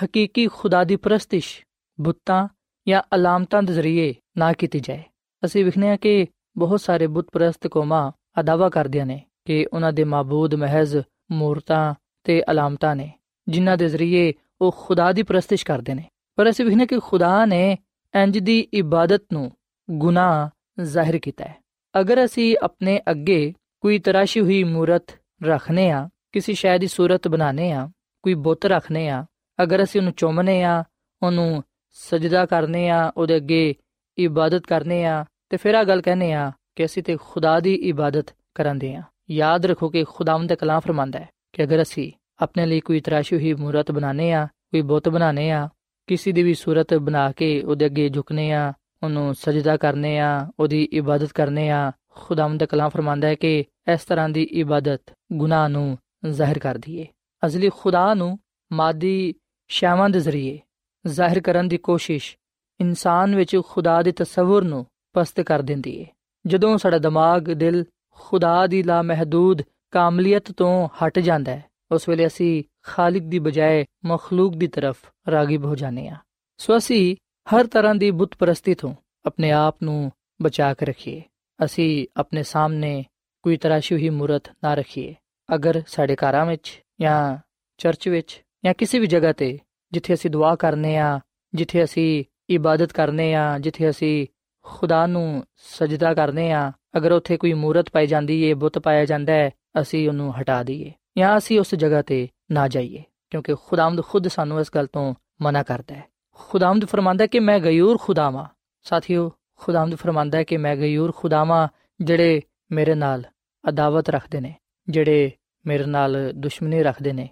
ਹਕੀਕੀ 0.04 0.46
ਖੁਦਾ 0.46 0.84
ਦੀ 0.84 0.96
ਪ੍ਰਸਤਿਸ਼ 0.96 1.66
ਬੁੱਤਾਂ 2.00 2.48
ਜਾਂ 2.88 3.02
ਅਲਾਮਤਾਂ 3.14 3.62
ਦੇ 3.62 3.72
ਜ਼ਰੀਏ 3.72 4.14
ਨਾ 4.38 4.52
ਕੀਤੀ 4.52 4.80
ਜਾਏ। 4.80 5.02
ਅਸੀਂ 5.44 5.64
ਵਿਖਨੇ 5.64 5.96
ਕਿ 5.96 6.26
ਬਹੁਤ 6.58 6.80
ਸਾਰੇ 6.80 7.06
ਬੁੱਤ 7.06 7.26
ਪ੍ਰਸਤ 7.32 7.66
ਕੌਮਾਂ 7.66 8.12
ਅਦਾਵਾ 8.40 8.68
ਕਰਦੀਆਂ 8.68 9.06
ਨੇ 9.06 9.22
ਕਿ 9.44 9.66
ਉਹਨਾਂ 9.72 9.92
ਦੇ 9.92 10.04
ਮਾਬੂਦ 10.04 10.54
ਮਹਿਜ਼ 10.54 10.96
ਮੂਰਤਾਂ 11.30 11.94
ਤੇ 12.24 12.42
ਅਲਾਮਤਾਂ 12.50 12.96
ਨੇ, 12.96 13.10
ਜਿਨ੍ਹਾਂ 13.48 13.76
ਦੇ 13.76 13.88
ਜ਼ਰੀਏ 13.88 14.32
ਉਹ 14.60 14.76
ਖੁਦਾ 14.78 15.12
ਦੀ 15.12 15.22
ਪ੍ਰਸਤਿਸ਼ 15.22 15.66
ਕਰਦੇ 15.66 15.94
ਨੇ। 15.94 16.04
ਪਰ 16.36 16.50
ਅਸੀਂ 16.50 16.64
ਵਿਖਨੇ 16.64 16.86
ਕਿ 16.86 16.98
ਖੁਦਾ 16.98 17.44
ਨੇ 17.44 17.78
ਇੰਜ 18.14 18.38
ਦੀ 18.38 18.60
ਇਬਾਦਤ 18.60 19.22
ਨੂੰ 19.32 19.52
ਗੁਨਾਹ 19.90 20.48
ਜ਼ਾਹਿਰ 20.82 21.18
ਕੀਤਾ 21.18 21.44
ਹੈ। 21.44 21.56
ਅਗਰ 22.00 22.24
ਅਸੀਂ 22.24 22.56
ਆਪਣੇ 22.62 23.00
ਅੱਗੇ 23.10 23.54
ਕੋਈ 23.80 23.98
ਤਰਾਸ਼ੀ 23.98 24.40
ਹੋਈ 24.40 24.64
ਮੂਰਤ 24.64 25.06
ਰੱਖਨੇ 25.42 25.90
ਆ 25.90 26.08
ਕਿਸੇ 26.32 26.52
ਸ਼ੈ 26.52 26.78
ਦੀ 26.78 26.86
ਸੂਰਤ 26.86 27.28
ਬਣਾਨੇ 27.28 27.72
ਆ 27.72 27.90
ਕੋਈ 28.22 28.34
ਬੁੱਤ 28.34 28.66
ਰੱਖਨੇ 28.66 29.08
ਆ 29.08 29.24
ਅਗਰ 29.62 29.82
ਅਸੀਂ 29.82 30.00
ਉਹਨੂੰ 30.00 30.12
ਚੁੰਮਨੇ 30.12 30.62
ਆ 30.62 30.84
ਉਹਨੂੰ 31.22 31.62
ਸਜਦਾ 31.90 32.46
ਕਰਨੇ 32.46 32.88
ਆ 32.88 33.12
ਉਹਦੇ 33.16 33.36
ਅੱਗੇ 33.36 33.74
ਇਬਾਦਤ 34.18 34.66
ਕਰਨੇ 34.66 35.04
ਆ 35.04 35.24
ਤੇ 35.50 35.56
ਫਿਰ 35.56 35.74
ਆ 35.74 35.82
ਗੱਲ 35.84 36.00
ਕਹਨੇ 36.00 36.32
ਆ 36.32 36.50
ਕਿ 36.76 36.84
ਅਸੀਂ 36.84 37.02
ਤੇ 37.02 37.16
ਖੁਦਾ 37.22 37.58
ਦੀ 37.60 37.74
ਇਬਾਦਤ 37.88 38.34
ਕਰਾਂਦੇ 38.54 38.94
ਆ 38.94 39.02
ਯਾਦ 39.30 39.66
ਰੱਖੋ 39.66 39.88
ਕਿ 39.88 40.04
ਖੁਦਾਵੰਦ 40.04 40.48
ਦਾ 40.48 40.54
ਕਲਾਮ 40.54 40.80
ਫਰਮਾਂਦਾ 40.80 41.18
ਹੈ 41.18 41.28
ਕਿ 41.52 41.62
ਅਗਰ 41.64 41.82
ਅਸੀਂ 41.82 42.10
ਆਪਣੇ 42.40 42.66
ਲਈ 42.66 42.80
ਕੋਈ 42.80 43.00
ਤਰਾਸ਼ੀ 43.00 43.36
ਹੋਈ 43.36 43.52
ਮੂਰਤ 43.54 43.90
ਬਣਾਨੇ 43.92 44.32
ਆ 44.32 44.46
ਕੋਈ 44.46 44.80
ਬੁੱਤ 44.82 45.08
ਬਣਾਨੇ 45.08 45.50
ਆ 45.50 45.68
ਕਿਸੇ 46.08 46.32
ਦੀ 46.32 46.42
ਵੀ 46.42 46.54
ਸੂਰਤ 46.54 46.94
ਬਣਾ 46.94 47.30
ਕੇ 47.32 47.60
ਉਹਦੇ 47.62 47.86
ਅੱਗੇ 47.86 48.08
ਝੁਕਨੇ 48.08 48.50
ਆ 48.52 48.72
ਉਹਨੂੰ 49.02 49.34
ਸਜਦਾ 49.34 49.76
ਕਰਨੇ 49.76 50.18
ਆ 50.18 50.30
ਉਹਦੀ 50.60 50.82
ਇਬਾਦਤ 50.92 51.32
ਕਰਨੇ 51.32 51.68
ਆ 51.70 51.90
ਖੁਦਾਵੰਦ 52.10 52.60
ਦਾ 52.60 52.66
ਕਲਾਮ 52.66 52.90
ਫਰਮਾਂਦਾ 52.90 53.28
ਹੈ 53.28 53.34
ਕਿ 53.34 53.58
ਇਸ 53.92 54.04
ਤਰ੍ਹਾਂ 54.04 54.28
ਦੀ 54.28 54.42
ਇਬਾਦਤ 54.52 55.12
ਗੁਨਾਹ 55.32 55.68
ਨੂੰ 55.68 55.98
ਜ਼ਾਹਿਰ 56.30 56.58
ਕਰਦੀ 56.58 56.96
ਏ 56.98 57.06
ਅਜ਼ਲੀ 57.42 57.70
ਖੁਦਾ 57.70 58.12
ਨੂੰ 58.14 58.38
ਮਾਦੀ 58.70 59.34
ਸ਼ਾਵਾਂ 59.70 60.08
ਦੇ 60.10 60.20
ਜ਼ਰੀਏ 60.20 60.58
ਜ਼ਾਹਿਰ 61.04 61.40
ਕਰਨ 61.40 61.68
ਦੀ 61.68 61.76
ਕੋਸ਼ਿਸ਼ 61.78 62.36
ਇਨਸਾਨ 62.80 63.34
ਵਿੱਚ 63.36 63.56
ਖੁਦਾ 63.68 64.00
ਦੇ 64.02 64.12
ਤਸਵਰ 64.12 64.64
ਨੂੰ 64.64 64.84
ਪਸਤ 65.12 65.40
ਕਰ 65.40 65.62
ਦਿੰਦੀ 65.62 65.96
ਏ। 66.00 66.06
ਜਦੋਂ 66.46 66.78
ਸਾਡਾ 66.78 66.98
ਦਿਮਾਗ, 66.98 67.42
ਦਿਲ 67.42 67.84
ਖੁਦਾ 68.10 68.66
ਦੀ 68.66 68.82
ਲਾ 68.82 69.02
ਮਹਦੂਦ 69.02 69.62
ਕਾਮਲੀਅਤ 69.90 70.52
ਤੋਂ 70.52 70.88
ਹਟ 70.88 71.18
ਜਾਂਦਾ 71.18 71.52
ਹੈ, 71.52 71.64
ਉਸ 71.90 72.08
ਵੇਲੇ 72.08 72.26
ਅਸੀਂ 72.26 72.64
ਖਾਲਿਕ 72.82 73.22
ਦੀ 73.22 73.38
ਬਜਾਏ 73.38 73.84
ਮਖਲੂਕ 74.04 74.56
ਦੀ 74.56 74.66
ਤਰਫ 74.66 74.96
ਰਾਗਿਬ 75.30 75.64
ਹੋ 75.64 75.74
ਜਾਂਦੇ 75.76 76.08
ਆ 76.08 76.16
ਸੋ 76.58 76.76
ਅਸੀਂ 76.76 77.16
ਹਰ 77.48 77.66
ਤਰ੍ਹਾਂ 77.66 77.94
ਦੀ 77.94 78.10
ਬੁੱਤ 78.10 78.34
ਪ੍ਰਸਤੀ 78.38 78.74
ਤੋਂ 78.74 78.94
ਆਪਣੇ 79.26 79.50
ਆਪ 79.50 79.76
ਨੂੰ 79.82 80.12
ਬਚਾ 80.42 80.74
ਕੇ 80.74 80.86
ਰੱਖੀਏ। 80.86 81.22
ਅਸੀਂ 81.64 82.06
ਆਪਣੇ 82.16 82.42
ਸਾਹਮਣੇ 82.42 83.04
ਕੋਈ 83.42 83.56
ਤਰਾਸ਼ੀ 83.56 83.94
ਹੋਈ 83.94 84.08
ਮੂਰਤ 84.08 84.42
ਨਾ 84.64 84.74
ਰੱਖੀਏ। 84.74 85.14
ਅਗਰ 85.54 85.82
ਸਾਡੇ 85.86 86.16
ਘਰਾਂ 86.16 86.46
ਵਿੱਚ 86.46 86.82
ਜਾਂ 87.00 87.36
ਚਰਚ 87.78 88.08
ਵਿੱਚ 88.08 88.42
ਜਾਂ 88.64 88.74
ਕਿਸੇ 88.74 88.98
ਵੀ 88.98 89.06
ਜਗ੍ਹਾ 89.06 89.32
ਤੇ 89.32 89.58
ਜਿੱਥੇ 89.92 90.14
ਅਸੀਂ 90.14 90.30
ਦੁਆ 90.30 90.56
ਕਰਨੇ 90.56 90.96
ਆ 90.96 91.20
ਜਿੱਥੇ 91.54 91.84
ਅਸੀਂ 91.84 92.24
ਇਬਾਦਤ 92.50 92.92
ਕਰਨੇ 92.92 93.34
ਆ 93.34 93.58
ਜਿੱਥੇ 93.58 93.90
ਅਸੀਂ 93.90 94.26
ਖੁਦਾ 94.64 95.06
ਨੂੰ 95.06 95.44
ਸਜਦਾ 95.56 96.12
ਕਰਨੇ 96.14 96.50
ਆ। 96.52 96.70
ਅਗਰ 96.96 97.12
ਉੱਥੇ 97.12 97.36
ਕੋਈ 97.36 97.52
ਮੂਰਤ 97.52 97.90
ਪਾਈ 97.90 98.06
ਜਾਂਦੀ 98.06 98.42
ਏ, 98.42 98.52
ਬੁੱਤ 98.54 98.78
ਪਾਇਆ 98.78 99.04
ਜਾਂਦਾ 99.04 99.32
ਹੈ 99.32 99.50
ਅਸੀਂ 99.80 100.08
ਉਹਨੂੰ 100.08 100.32
ਹਟਾ 100.40 100.62
ਦਈਏ 100.62 100.92
ਜਾਂ 101.18 101.36
ਅਸੀਂ 101.38 101.58
ਉਸ 101.60 101.74
ਜਗ੍ਹਾ 101.74 102.02
ਤੇ 102.02 102.28
ਨਾ 102.50 102.68
ਜਾਈਏ, 102.68 103.02
ਕਿਉਂਕਿ 103.30 103.54
ਖੁਦਾਵੰਦ 103.66 104.02
ਖੁਦ 104.04 104.28
ਸਾਨੂੰ 104.28 104.60
ਇਸ 104.60 104.70
ਗੱਲ 104.74 104.86
ਤੋਂ 104.86 105.14
ਮਨਾ 105.42 105.62
ਕਰਦਾ 105.62 105.94
ਹੈ। 105.94 106.04
ਖੁਦਾਵੰਦ 106.38 106.84
ਫਰਮਾਂਦਾ 106.84 107.26
ਕਿ 107.26 107.40
ਮੈਂ 107.40 107.58
ਗਯੂਰ 107.58 107.98
ਖੁਦਾਵਾ। 108.00 108.48
ਸਾਥੀਓ, 108.86 109.30
ਖੁਦਾਵੰਦ 109.54 109.94
ਫਰਮਾਂਦਾ 109.94 110.42
ਕਿ 110.42 110.56
ਮੈਂ 110.56 110.76
ਗਯੂਰ 110.76 111.12
ਖੁਦਾਵਾ 111.16 111.68
ਜਿਹੜੇ 112.00 112.40
ਮੇਰੇ 112.72 112.94
ਨਾਲ 112.94 113.24
ਅਦਾਵਤ 113.64 114.10
ਰੱਖਦੇ 114.10 114.40
ਨੇ, 114.40 114.54
ਜਿਹੜੇ 114.88 115.30
ਮੇਰੇ 115.66 115.86
ਨਾਲ 115.86 116.16
ਦੁਸ਼ਮਣੀ 116.34 116.82
ਰੱਖਦੇ 116.82 117.12
ਨੇ। 117.12 117.28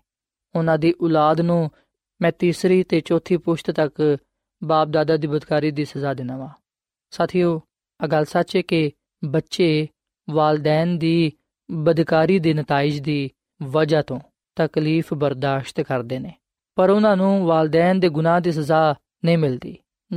ਉਹਨਾਂ 0.55 0.79
ਦੀ 0.79 0.95
ਔਲਾਦ 1.03 1.41
ਨੂੰ 1.41 1.71
ਮੈਂ 2.21 2.33
ਤੀਸਰੀ 2.33 2.83
ਤੇ 2.83 3.01
ਚੌਥੀ 3.01 3.37
ਪੁਸ਼ਤ 3.37 3.71
ਤੱਕ 3.71 4.17
ਬਾਪ 4.63 4.89
ਦਾਦਾ 4.89 5.17
ਦੀ 5.17 5.27
ਬਦਕਾਰੀ 5.27 5.71
ਦੀ 5.71 5.85
ਸਜ਼ਾ 5.85 6.15
ਦੇਣਾ 6.15 6.37
ਵਾ। 6.37 6.51
ਸਾਥੀਓ 7.11 7.61
ਆ 8.01 8.07
ਗੱਲ 8.07 8.25
ਸੱਚ 8.25 8.57
ਹੈ 8.57 8.63
ਕਿ 8.63 8.91
ਬੱਚੇ 9.25 9.89
ਵਾਲਦੈਨ 10.31 10.99
ਦੀ 10.99 11.33
ਬਦਕਾਰੀ 11.71 12.39
ਦੇ 12.39 12.55
ਨਤੀਜ 12.55 12.99
ਦੀ 13.01 13.31
ਵਜ੍ਹਾ 13.63 14.03
ਤੋਂ 14.03 14.21
ਤਕਲੀਫ 14.57 15.15
ਬਰਦਾਸ਼ਤ 15.15 15.81
ਕਰਦੇ 15.81 16.19
ਨੇ। 16.19 16.33
ਪਰ 16.77 16.91
ਉਹਨਾਂ 16.91 17.17
ਨੂੰ 17.17 17.47
ਵਾਲਦੈਨ 17.47 18.01
ਦੇ 18.01 18.09
ਗੁਨਾਹ 18.09 18.41
ਦੀ 18.41 18.53
ਸਜ਼ਾ 18.53 18.95
ਨਹੀਂ 19.25 19.39
ਮਿਲਦੀ, 19.39 19.77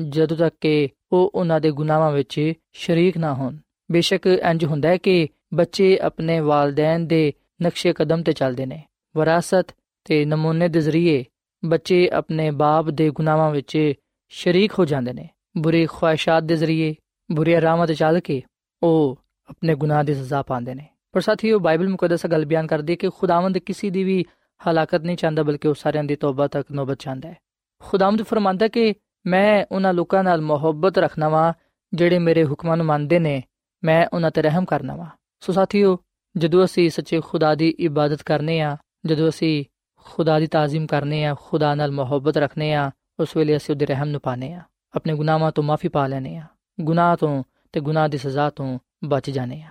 ਜਦੋਂ 0.10 0.38
ਤੱਕ 0.38 0.55
ਕਿ 0.62 0.89
ਉਹ 1.12 1.31
ਉਹਨਾਂ 1.36 1.60
ਦੇ 1.60 1.71
ਗੁਨਾਹਾਂ 1.71 2.12
ਵਿੱਚ 2.12 2.53
ਸ਼ਰੀਕ 2.74 3.17
ਨਾ 3.17 3.33
ਹੋਣ। 3.33 3.57
ਬੇਸ਼ੱਕ 3.91 4.27
ਇੰਜ 4.27 4.65
ਹੁੰਦਾ 4.65 4.89
ਹੈ 4.89 4.98
ਕਿ 4.98 5.27
ਬੱਚੇ 5.53 5.98
ਆਪਣੇ 5.98 6.39
ਵਾਲਦੈਨ 6.39 7.07
ਦੇ 7.07 7.33
ਨਕਸ਼ੇ 7.63 7.93
ਕਦਮ 7.93 8.24
ਤੇ 8.24 8.31
ਚੱਲਦੇ 8.31 8.65
ਨੇ। 8.65 8.83
ਵਿਰਾਸਤ 9.17 9.75
ਤੇ 10.05 10.25
ਨਮੂਨੇ 10.25 10.67
ਦੇ 10.67 10.81
ਜ਼ਰੀਏ 10.81 11.24
ਬੱਚੇ 11.65 12.10
ਆਪਣੇ 12.10 12.51
ਬਾਪ 12.51 12.89
ਦੇ 12.89 13.10
ਗੁਨਾਹਾਂ 13.10 13.51
ਵਿੱਚ 13.51 13.93
ਸ਼ਰੀਕ 14.31 14.79
ਹੋ 14.79 14.86
ਜਾਂਦੇ 14.86 15.13
ਨੇ। 15.13 15.29
ਬੁਰੀ 15.58 15.86
ਖੁਆਇਸ਼ਾਂ 15.86 16.41
ਦੇ 16.41 16.55
ਜ਼ਰੀਏ 16.55 16.96
ਬੁਰੇ 17.31 17.62
ਰਾਹਾਂ 17.62 17.88
ਤੇ 17.88 17.93
ਚੱਲ 17.93 18.20
ਕੇ 18.20 18.41
ਉਹ 18.84 19.20
ਆਪਣੇ 19.50 19.75
ਗੁਨਾਹ 19.75 20.03
ਦੀ 20.03 20.13
ਸਜ਼ਾ 20.13 20.41
ਪਾਉਂਦੇ 20.41 20.75
ਨੇ। 20.75 20.88
ਪਰ 21.12 21.22
ਸਾਥੀਓ, 21.22 21.60
ਬਾਈਬਲ 21.60 21.89
ਮੁਕੱਦਸ 21.89 22.25
ਗੱਲ 22.25 22.46
ਬਿਆਨ 22.46 22.67
ਕਰਦੀ 22.67 22.93
ਹੈ 22.93 22.96
ਕਿ 22.96 23.10
ਖੁਦਾਵੰਦ 23.10 23.58
ਕਿਸੇ 23.58 23.89
ਦੀ 23.89 24.03
ਵੀ 24.03 24.25
ਹਲਾਕਤ 24.70 25.01
ਨਹੀਂ 25.01 25.17
ਚਾਹੁੰਦਾ, 25.17 25.43
ਬਲਕਿ 25.43 25.67
ਉਹ 25.67 25.74
ਸਾਰਿਆਂ 25.74 26.03
ਦੀ 26.03 26.15
ਤੌਬਾ 26.15 26.48
ਤੱਕ 26.48 26.72
ਨੋਬਤ 26.72 26.98
ਚਾਹੁੰਦਾ 27.00 27.29
ਹੈ। 27.29 27.38
ਖੁਦਾਵੰਦ 27.79 28.24
ਫਰਮਾਂਦਾ 28.24 28.67
ਕਿ 28.67 28.93
ਮੈਂ 29.25 29.65
ਉਹਨਾਂ 29.72 29.93
ਲੋਕਾਂ 29.93 30.24
ਨਾਲ 30.24 30.41
ਮੁਹੱਬਤ 30.41 30.98
ਰੱਖਣਾ 30.98 31.29
ਵਾਂ, 31.29 31.53
ਜਿਹੜੇ 31.93 32.20
ਮੇਰੇ 32.20 32.46
ਹੁਕਮਾਂ 32.46 32.77
ਨੂੰ 32.77 32.86
ਮੰਨਦੇ 32.86 33.20
ਨੇ, 33.20 33.43
ਮੈਂ 33.84 34.08
ਉਹਨਾਂ 34.13 34.31
ਤੇ 34.31 34.41
ਰਹਿਮ 34.41 34.65
ਕਰਨਾ 34.65 34.96
ਵਾਂ। 34.96 35.08
ਸੋ 35.39 35.53
ਸਾਥੀਓ, 35.53 35.98
ਜਦੋਂ 36.38 36.65
ਅਸੀਂ 36.65 36.89
ਸੱਚੇ 36.89 37.22
ਖੁਦਾ 37.22 37.55
ਦੀ 37.55 37.70
ਇਬਾਦਤ 37.70 38.24
ਕਰਨੇ 38.24 38.62
ਆ, 38.62 38.77
ਜਦੋਂ 39.05 39.29
ਅਸੀਂ 39.29 39.65
ਖੁਦਾ 39.96 40.39
ਦੀ 40.39 40.48
ਤਾਜ਼ੀਮ 40.48 40.88
ਕਰਨੇ 40.88 41.25
ਆ, 41.25 41.36
ਖੁਦਾ 41.41 41.75
ਨਾਲ 41.75 41.91
ਮੁਹੱਬਤ 41.91 42.38
ਰੱਖਨੇ 42.38 42.74
ਆ, 42.74 42.91
ਉਸ 43.20 43.38
ਵੇਲੇ 43.38 43.58
ਅਸੀਂ 43.58 43.75
ਉਹਦੇ 43.75 43.86
ਰਹਿਮ 43.86 44.08
ਨੂੰ 44.08 44.22
ਪਾਣੇ 44.22 44.53
ਆ 44.53 44.62
ਆਪਣੇ 44.93 45.13
ਗੁਨਾਹਾਂ 45.15 45.51
ਤੋਂ 45.51 45.63
ਮਾਫੀ 45.63 45.88
ਪਾ 45.88 46.05
ਲੈਨੇ 46.07 46.36
ਆ 46.38 46.45
ਗੁਨਾਹ 46.77 47.15
ਤੋਂ 47.17 47.43
ਤੇ 47.74 47.79
ਗੁਨਾਹ 47.79 48.07
ਦੀ 48.10 48.17
ਸਜ਼ਾ 48.17 48.50
ਤੋਂ 48.50 48.77
ਬਚ 49.05 49.29
ਜਾਣੇ 49.29 49.62
ਆ 49.62 49.69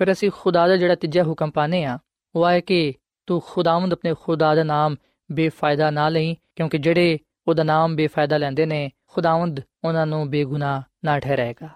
ਫਿਰ 0.00 0.12
ਅਸੀਂ 0.12 0.30
ਖੁਦਾ 0.30 0.66
ਦਾ 0.68 0.76
ਜਿਹੜਾ 0.76 0.94
ਤੀਜਾ 0.94 1.22
ਹੁਕਮ 1.22 1.50
ਪਾਣੇ 1.50 1.84
ਆ 1.84 1.98
ਉਹ 2.34 2.48
ਹੈ 2.48 2.60
ਕਿ 2.60 2.94
ਤੂੰ 3.28 3.40
ਖੁਦਾਵੰਦ 3.46 3.92
ਆਪਣੇ 3.92 4.14
ਖੁਦਾ 4.14 4.54
ਦਾ 4.54 4.62
ਨਾਮ 4.62 4.96
ਬੇਫਾਇਦਾ 5.30 5.90
ਨਾ 5.90 6.08
ਲਈ 6.08 6.34
ਕਿਉਂਕਿ 6.56 6.78
ਜਿਹੜੇ 6.78 7.18
ਉਹਦਾ 7.48 7.62
ਨਾਮ 7.62 7.96
ਬੇਫਾਇਦਾ 7.96 8.36
ਲੈਂਦੇ 8.36 8.66
ਨੇ 8.66 8.90
ਖੁਦਾਵੰਦ 9.06 9.60
ਉਹਨਾਂ 9.84 10.06
ਨੂੰ 10.06 10.28
ਬੇਗੁਨਾਹ 10.30 10.82
ਨਾ 11.04 11.18
ਠਹਿਰਾਏਗਾ 11.18 11.68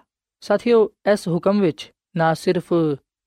ਸਾਥੀਓ 0.43 0.89
ਇਸ 1.11 1.27
ਹੁਕਮ 1.27 1.61
ਵਿੱਚ 1.61 1.91
ਨਾ 2.17 2.33
ਸਿਰਫ 2.33 2.73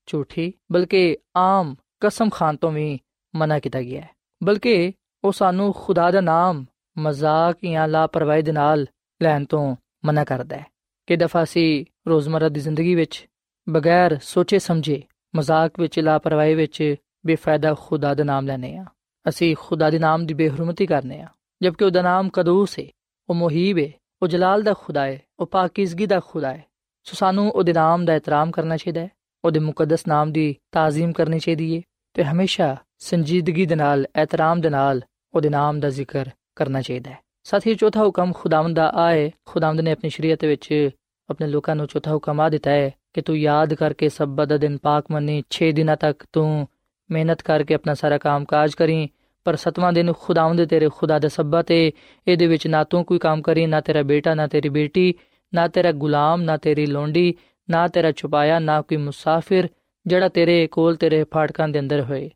ਝੂਠੀ 0.09 0.53
ਬਲਕਿ 0.73 1.17
ਆਮ 1.37 1.75
ਕਸਮ 2.01 2.29
ਖਾਨ 2.29 2.57
ਤੋਂ 2.57 2.71
ਵੀ 2.73 2.99
ਮਨਾ 3.35 3.59
ਕੀਤਾ 3.59 3.83
ਗਿਆ 3.83 4.01
ਹੈ 4.01 4.09
ਬਲਕਿ 4.41 4.93
ਉਹ 5.25 5.33
ਸਾਨੂੰ 5.33 5.73
ਖੁਦਾ 5.73 6.11
ਦਾ 6.11 6.21
ਨਾਮ 6.21 6.65
ਮਜ਼ਾਕ 6.97 7.59
ਜਾਂ 7.65 7.87
ਲਾਪਰਵਾਹੀ 7.89 8.43
ਦੇ 8.43 8.53
ਨਾਲ 8.53 8.87
ਲੈਣ 9.23 9.45
ਤੋਂ 9.45 9.77
ਮਨਾ 10.05 10.25
ਕਰਦਾ 10.25 10.57
ਹੈ 10.57 10.67
ਕਿ 11.07 11.17
ਦਫਾ 11.17 11.45
ਸੀ 11.45 11.85
ਰੋਜ਼ਮਰਾ 12.09 12.49
ਦੀ 12.49 12.61
ਜ਼ਿੰਦਗੀ 12.61 12.95
ਵਿੱਚ 12.95 13.29
ਬਗੈਰ 13.69 14.19
ਸੋਚੇ 14.23 14.59
ਸਮਝੇ, 14.59 15.03
ਮਜ਼ਾਕ 15.37 15.81
ਵਿੱਚ, 15.81 15.99
ਲਾਪਰਵਾਹੀ 15.99 16.55
ਵਿੱਚ 16.55 16.95
ਬੇਫਾਇਦਾ 17.27 17.75
ਖੁਦਾ 17.81 18.15
ਦਾ 18.15 18.25
ਨਾਮ 18.25 18.47
ਲੈਨੇ 18.47 18.77
ਆ 18.77 18.85
ਅਸੀਂ 19.29 19.57
ਖੁਦਾ 19.59 19.91
ਦੇ 19.91 19.99
ਨਾਮ 19.99 20.27
ਦੀ 20.27 20.35
ਬੇਹਰਮਤੀ 20.35 20.87
ਕਰਨੇ 20.87 21.21
ਆ 21.21 21.29
ਜਦਕਿ 21.63 21.85
ਉਹਦਾ 21.85 22.03
ਨਾਮ 22.03 22.29
ਕਦੂਸ 22.29 22.79
ਹੈ 22.79 22.85
ਉਹ 23.29 23.35
ਮੁਹੀਬ 23.35 23.79
ਹੈ 23.79 23.91
ਉਹ 24.23 24.29
ਜਲਾਲ 24.29 24.63
ਦਾ 24.63 24.75
ਖੁਦਾ 24.75 25.05
ਹੈ 25.05 25.21
ਉਹ 25.39 25.47
ਪਾਕੀਜ਼ਗੀ 25.47 26.07
ਦਾ 26.07 26.21
ਖੁਦਾ 26.21 26.55
ਹੈ 26.55 26.65
ਸੋ 27.05 27.17
ਸਾਨੂੰ 27.17 27.51
ਉਹਦੇ 27.51 27.73
ਨਾਮ 27.73 28.05
ਦਾ 28.05 28.15
ਇਤਰਾਮ 28.15 28.51
ਕਰਨਾ 28.51 28.77
ਚਾਹੀਦਾ 28.77 29.01
ਹੈ, 29.01 29.09
ਉਹਦੇ 29.45 29.61
ਮੁਕੱਦਸ 29.61 30.07
ਨਾਮ 30.07 30.33
ਦੀ 30.33 30.57
ਤਾਜ਼ੀਮ 30.73 31.13
ਕਰਨੀ 31.13 31.39
ਚਾਹੀਦੀ 31.39 31.77
ਹੈ 31.77 31.83
ਤੇ 32.15 32.25
ਹਮੇਸ਼ਾ 32.25 32.77
ਸੰਜੀਦਗੀ 32.99 33.67
ਦੇ 33.67 33.75
ਨਾਲ, 33.75 34.07
ਇਤਰਾਮ 34.23 34.61
ਦੇ 34.61 34.71
ਨਾਲ 34.71 35.03
ਉਹਦੇ 35.35 35.51
ਨਾਮ 35.51 35.81
ਦਾ 35.81 35.91
ਜ਼ਿਕਰ 35.91 36.29
ਕਰਨਾ 36.57 36.83
ਚਾਹੀਦਾ 36.83 37.11
ਹੈ। 37.11 37.19
ਸਾਥੀ 37.45 37.75
ਚੌਥਾ 37.75 38.05
ਹੁਕਮ 38.05 38.33
ਖੁਦਾਵੰਦ 38.33 38.77
ਦਾ 38.77 38.93
ਆਏ 38.95 39.31
ਖੁਦਾਵੰਦ 39.45 39.81
ਨੇ 39.81 39.93
ਆਪਣੀ 39.93 40.11
ਸ਼ਰੀਅਤ 40.11 40.45
ਵਿੱਚ 40.45 40.91
ਆਪਣੇ 41.31 41.47
ਲੋਕਾਂ 41.47 41.77
ਨੂੰ 41.77 41.87
ਚੌਥਾ 41.87 42.13
ਹੁਕਮ 42.13 42.41
ਆ 42.41 42.49
ਦਿੱਤਾ 42.49 42.71
ਹੈ 42.71 42.91
ਕਿ 43.13 43.23
ਤੂੰ 43.23 43.39
ਯਾਦ 43.39 43.75
ਕਰਕੇ 43.75 44.09
ਸਬਤ 44.09 44.49
ਦਾ 44.49 44.57
ਦਿਨ 44.57 44.77
ਪਾਕ 44.77 45.05
ਮੰਨੀ 45.11 45.43
6 45.51 45.73
ਦਿਨਾਂ 45.73 45.97
ਤੱਕ 45.97 46.25
ਤੂੰ 46.33 46.69
ਮਿਹਨਤ 47.11 47.43
ਕਰਕੇ 47.43 47.75
ਆਪਣਾ 47.75 47.95
ਸਾਰਾ 47.95 48.19
ਕੰਮ 48.19 48.45
ਕਾਜ 48.45 48.75
ਕਰੀ, 48.75 49.09
ਪਰ 49.45 49.57
ਸਤਵਾਂ 49.57 49.93
ਦਿਨ 49.93 50.13
ਖੁਦਾਵੰਦ 50.13 50.65
ਤੇਰੇ 50.65 50.89
ਖੁਦਾ 50.97 51.19
ਦਾ 51.19 51.29
ਸਬਤ 51.29 51.71
ਏ। 51.71 51.93
ਇਹਦੇ 52.29 52.47
ਵਿੱਚ 52.47 52.67
ਨਾ 52.67 52.85
ਤੂੰ 52.85 53.05
ਕੋਈ 53.05 53.19
ਕੰਮ 53.19 53.43
ਕਰੀ, 53.43 53.67
ਨਾ 53.67 53.81
ਤੇਰਾ 53.81 54.03
ਬੇਟਾ, 54.03 54.35
ਨਾ 54.35 54.47
ਤੇਰੀ 54.47 54.69
ਬੇਟੀ, 54.69 55.15
ਨਾ 55.55 55.69
ਤੇਰਾ 55.69 55.93
ਗੁਲਾਮ, 55.93 56.43
ਨਾ 56.43 56.57
ਤੇਰੀ 56.57 56.87
ਲੋਂਡੀ, 56.87 57.35
ਨਾ 57.71 57.89
ਤੇਰਾ 57.89 58.13
ਛੁਪਾਇਆ, 58.13 58.59
ਨਾ 58.59 58.83
ਕੋਈ 58.83 58.97
ਮੁਸਾਫਿਰ 58.97 59.69
ਜਿਹੜਾ 60.07 60.29
ਤੇਰੇ 60.29 60.67
ਕੋਲ 60.67 60.97
ਤੇਰੇ 60.97 61.25
ਫਾਟਕਾਂ 61.25 61.69
ਦੇ 61.69 61.79
ਅੰਦਰ 61.79 62.01
ਹੋਏ। 62.01 62.31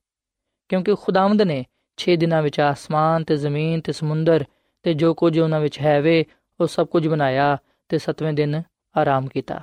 ਕਿਉਂਕਿ 0.68 0.94
ਖੁਦਾਵੰਦ 0.94 1.42
ਨੇ 1.42 1.64
6 1.98 2.16
ਦਿਨਾਂ 2.16 2.42
ਵਿੱਚ 2.42 2.60
ਆਸਮਾਨ 2.60 3.24
ਤੇ 3.24 3.36
ਜ਼ਮੀਨ 3.36 3.80
ਤੇ 3.80 3.92
ਸਮੁੰਦਰ 3.92 4.44
ਤੇ 4.86 4.94
ਜੋ 4.94 5.14
ਕੁਝ 5.14 5.38
ਉਹਨਾਂ 5.38 5.60
ਵਿੱਚ 5.60 5.80
ਹੈ 5.80 6.00
ਵੇ, 6.00 6.24
ਉਹ 6.60 6.66
ਸਭ 6.66 6.86
ਕੁਝ 6.86 7.08
ਬਣਾਇਆ 7.08 7.58
ਤੇ 7.88 7.98
ਸਤਵੇਂ 7.98 8.32
ਦਿਨ 8.32 8.62
ਆਰਾਮ 8.96 9.26
ਕੀਤਾ। 9.26 9.60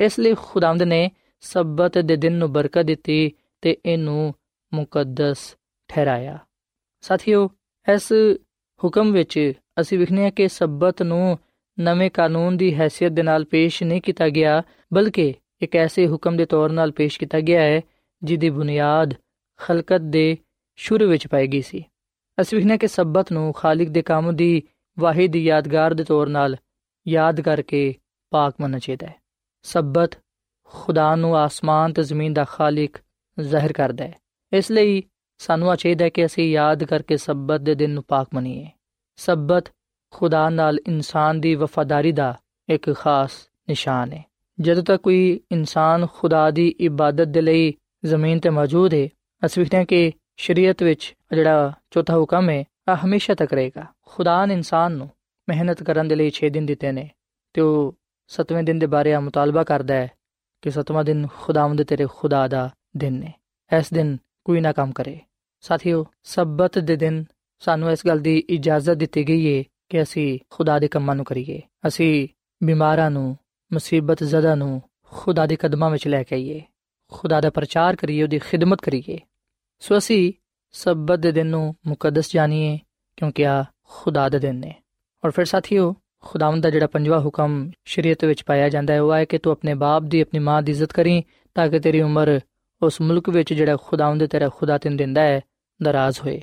ਇਸ 0.00 0.18
ਲਈ 0.18 0.34
ਖੁਦਾਵੰਦ 0.34 0.82
ਨੇ 0.82 1.10
ਸਬਤ 1.40 1.98
ਦੇ 1.98 2.16
ਦਿਨ 2.16 2.32
ਨੂੰ 2.32 2.52
ਬਰਕਤ 2.52 2.82
ਦਿੱਤੀ 2.82 3.32
ਤੇ 3.60 3.76
ਇਹਨੂੰ 3.86 4.34
ਮੁਕੱਦਸ 4.74 5.56
ਠਹਿਰਾਇਆ। 5.88 6.38
ਸਾਥੀਓ, 7.00 7.50
ਇਸ 7.94 8.12
ਹੁਕਮ 8.84 9.12
ਵਿੱਚ 9.12 9.52
ਅਸੀਂ 9.80 9.98
ਵਿਖਨੇ 9.98 10.26
ਆ 10.26 10.30
ਕਿ 10.30 10.48
ਸਬਤ 10.48 11.02
ਨੂੰ 11.02 11.38
ਨਵੇਂ 11.80 12.10
ਕਾਨੂੰਨ 12.10 12.56
ਦੀ 12.56 12.80
ਹیثیت 12.80 13.10
ਦੇ 13.10 13.22
ਨਾਲ 13.22 13.44
ਪੇਸ਼ 13.44 13.82
ਨਹੀਂ 13.82 14.02
ਕੀਤਾ 14.02 14.28
ਗਿਆ, 14.28 14.62
ਬਲਕਿ 14.94 15.34
ਇੱਕ 15.62 15.76
ਐਸੇ 15.76 16.08
ਹੁਕਮ 16.08 16.36
ਦੇ 16.36 16.46
ਤੌਰ 16.46 16.70
'ਤੇ 16.70 16.92
ਪੇਸ਼ 16.92 17.18
ਕੀਤਾ 17.18 17.40
ਗਿਆ 17.40 17.62
ਹੈ, 17.62 17.80
ਜਿਹਦੀ 18.22 18.50
ਬੁਨਿਆਦ 18.50 19.14
ਖਲਕਤ 19.56 20.00
ਦੇ 20.00 20.38
ਸ਼ੁਰੂ 20.76 21.08
ਵਿੱਚ 21.08 21.26
ਪਾਈ 21.26 21.46
ਗਈ 21.46 21.62
ਸੀ। 21.62 21.84
ਅਸੀਂ 22.40 22.58
ਵਿਖਨੇ 22.58 22.78
ਕਿ 22.78 22.88
ਸਬਤ 22.88 23.32
ਨੂੰ 23.32 23.52
ਖਾਲਿਕ 23.52 23.88
ਦੇ 23.88 24.02
ਕੰਮ 24.02 24.36
ਦੀ 24.36 24.62
ਵਾਹਿਦ 24.98 25.36
ਯਾਦਗਾਰ 25.36 25.94
ਦੇ 25.94 26.04
ਤੌਰ 26.04 26.26
ਨਾਲ 26.26 26.56
ਯਾਦ 27.08 27.40
ਕਰਕੇ 27.40 27.94
ਪਾਕ 28.30 28.54
ਮੰਨਣਾ 28.60 28.78
ਚਾਹੀਦਾ 28.78 29.06
ਹੈ। 29.06 29.14
ਸਬਤ 29.62 30.10
ਖੁਦਾ 30.64 31.16
ਨੂੰ 31.16 31.36
ਆਸਮਾਨ 31.36 31.92
ਤੇ 31.92 32.02
ਜ਼ਮੀਨ 32.02 32.32
ਦਾ 32.32 32.44
ਖਾਲਿਕ 32.44 32.96
ਜ਼ਾਹਿਰ 33.40 33.72
ਕਰਦਾ 33.72 34.04
ਹੈ। 34.04 34.14
ਇਸ 34.52 34.70
ਲਈ 34.70 35.02
ਸਾਨੂੰ 35.38 35.76
ਚਾਹੀਦਾ 35.76 36.04
ਹੈ 36.04 36.10
ਕਿ 36.10 36.26
ਅਸੀਂ 36.26 36.50
ਯਾਦ 36.50 36.84
ਕਰਕੇ 36.84 37.16
ਸਬਤ 37.16 37.60
ਦੇ 37.60 37.74
ਦਿਨ 37.74 37.90
ਨੂੰ 37.90 38.04
ਪਾਕ 38.08 38.28
ਮੰਨੀਏ। 38.34 38.66
ਸਬਤ 39.16 39.64
ਖੁਦਾ 40.10 40.50
ਨਾਲ 40.50 40.78
ਇਨਸਾਨ 40.88 41.40
ਦੀ 41.40 41.54
ਵਫਾਦਾਰੀ 41.54 42.12
ਦਾ 42.12 42.38
ਇੱਕ 42.68 42.94
ਖਾਸ 42.94 43.30
ਨਿਸ਼ਾਨ 43.68 44.12
ਹੈ। 44.12 44.24
ਜਦੋਂ 44.60 44.82
ਤੱਕ 44.82 45.02
ਕੋਈ 45.02 45.40
ਇਨਸਾਨ 45.52 46.06
ਖੁਦਾ 46.06 46.50
ਦੀ 46.50 46.68
ਇਬਾਦਤ 46.68 47.28
ਦੇ 47.28 47.40
ਲਈ 47.40 47.74
ਜ਼ਮੀਨ 48.04 48.40
ਤੇ 48.40 48.50
ਮੌਜੂਦ 48.50 48.94
ਹੈ, 48.94 49.08
ਅਸੀਂ 49.46 49.62
ਵੇਖਦੇ 49.62 49.76
ਹਾਂ 49.76 49.84
ਕਿ 49.84 50.12
ਸ਼ਰੀਅਤ 50.40 50.82
ਵਿੱਚ 50.82 51.14
ਜਿਹੜਾ 51.32 51.72
ਚੌਥਾ 51.90 52.16
ਹੁਕਮ 52.16 52.50
ਹੈ 52.50 52.64
ਆ 52.88 52.96
ਹਮੇਸ਼ਾ 52.96 53.34
ਤੱਕ 53.34 53.52
ਰਹੇਗਾ। 53.52 53.86
ਖੁਦਾ 54.06 54.46
ਨੇ 54.46 54.54
ਇਨਸਾਨ 54.54 54.92
ਨੂੰ 54.92 55.10
ਮਿਹਨਤ 55.48 55.82
ਕਰਨ 55.82 56.08
ਦੇ 56.08 56.14
ਲਈ 56.14 56.30
6 56.30 56.50
ਦਿਨ 56.50 56.66
ਦਿੱਤੇ 56.66 56.92
ਨੇ 56.92 57.10
ਤੇ 57.52 57.60
ਉਹ 57.60 57.98
7ਵੇਂ 58.28 58.62
ਦਿਨ 58.62 58.78
ਦੇ 58.78 58.86
ਬਾਰੇ 58.86 59.14
ਆ 59.14 59.20
ਮੁਤਾਲਬਾ 59.20 59.64
ਕਰਦਾ 59.64 59.94
ਹੈ 59.94 60.10
ਕਿ 60.62 60.70
7ਵਾਂ 60.70 61.04
ਦਿਨ 61.04 61.26
ਖੁਦਾਵੰਦ 61.40 61.82
ਤੇਰੇ 61.82 62.06
ਖੁਦਾ 62.14 62.48
ਦਾ 62.48 62.70
ਦਿਨ 62.96 63.12
ਨੇ। 63.12 63.32
ਇਸ 63.78 63.92
ਦਿਨ 63.92 64.16
ਕੋਈ 64.44 64.60
ਨਾ 64.60 64.72
ਕੰਮ 64.72 64.92
ਕਰੇ। 64.92 65.20
ਸਾਥੀਓ, 65.60 66.06
ਸਬਤ 66.22 66.78
ਦੇ 66.78 66.96
ਦਿਨ 66.96 67.24
ਸਾਨੂੰ 67.58 67.90
ਇਸ 67.90 68.06
ਗੱਲ 68.06 68.18
ਦੀ 68.18 68.38
ਇਜਾਜ਼ਤ 68.50 68.94
ਦਿੱਤੀ 68.94 69.28
ਗਈ 69.28 69.58
ਹੈ 69.58 69.64
ਕਿ 69.88 70.02
ਅਸੀਂ 70.02 70.38
ਖੁਦਾ 70.50 70.78
ਦੇ 70.78 70.88
ਕੰਮਾਂ 70.88 71.14
ਨੂੰ 71.14 71.24
ਕਰੀਏ। 71.24 71.62
ਅਸੀਂ 71.86 72.28
ਬਿਮਾਰਾਂ 72.62 73.10
ਨੂੰ, 73.10 73.38
ਮੁਸੀਬਤ 73.72 74.24
ਜ਼ਦਾ 74.24 74.54
ਨੂੰ 74.54 74.82
ਖੁਦਾ 75.04 75.46
ਦੇ 75.46 75.56
ਕਦਮਾਂ 75.56 75.90
ਵਿੱਚ 75.90 76.08
ਲੈ 76.08 76.22
ਕੇ 76.22 76.34
ਆਈਏ। 76.34 76.62
ਖੁਦਾ 77.12 77.40
ਦਾ 77.40 77.50
ਪ੍ਰਚਾਰ 77.50 77.96
ਕਰੀਏ, 77.96 78.22
ਉਹਦੀ 78.22 78.38
ਖਿਦਮਤ 78.38 78.80
ਕਰੀਏ। 78.80 79.18
ਸੋ 79.80 79.98
ਅਸੀਂ 79.98 80.32
ਸਬਤ 80.72 81.18
ਦੇ 81.18 81.32
ਦਿਨ 81.32 81.46
ਨੂੰ 81.46 81.74
ਮੁਕੱਦਸ 81.86 82.32
ਜਾਣੀਏ, 82.32 82.78
ਕਿਉਂਕਿ 83.16 83.46
ਆ 83.46 83.64
ਖੁਦਾ 83.88 84.28
ਦੇ 84.28 84.38
ਦਿਨ 84.38 84.54
ਨੇ। 84.54 84.74
ਔਰ 85.24 85.30
ਫਿਰ 85.30 85.44
ਸਾਥੀਓ, 85.44 85.94
ਖੁਦਾਵੰਦ 86.20 86.62
ਦਾ 86.62 86.70
ਜਿਹੜਾ 86.70 86.86
ਪੰਜਵਾਂ 86.86 87.20
ਹੁਕਮ 87.20 87.70
ਸ਼ਰੀਅਤ 87.84 88.24
ਵਿੱਚ 88.24 88.44
ਪਾਇਆ 88.44 88.68
ਜਾਂਦਾ 88.68 88.94
ਹੈ, 88.94 89.00
ਉਹ 89.00 89.14
ਹੈ 89.14 89.24
ਕਿ 89.24 89.38
ਤੂੰ 89.38 89.52
ਆਪਣੇ 89.52 89.74
ਬਾਪ 89.74 90.02
ਦੀ, 90.02 90.20
ਆਪਣੀ 90.20 90.38
ਮਾਂ 90.38 90.62
ਦੀ 90.62 90.72
ਇੱਜ਼ਤ 90.72 90.92
ਕਰੀਂ, 90.92 91.22
ਤਾਂ 91.54 91.68
ਕਿ 91.68 91.78
ਤੇਰੀ 91.78 92.00
ਉਮਰ 92.00 92.40
ਉਸ 92.82 93.00
ਮੁਲਕ 93.00 93.28
ਵਿੱਚ 93.28 93.54
ਜਿਹੜਾ 93.54 93.76
ਖੁਦਾਵੰਦ 93.76 94.26
ਤੇਰਾ 94.26 94.48
ਖੁਦਾ 94.48 94.78
ਤੈਨੂੰ 94.78 94.96
ਦਿੰਦਾ 94.96 95.22
ਹੈ, 95.22 95.40
ਦਰਾਜ਼ 95.82 96.20
ਹੋਏ। 96.20 96.40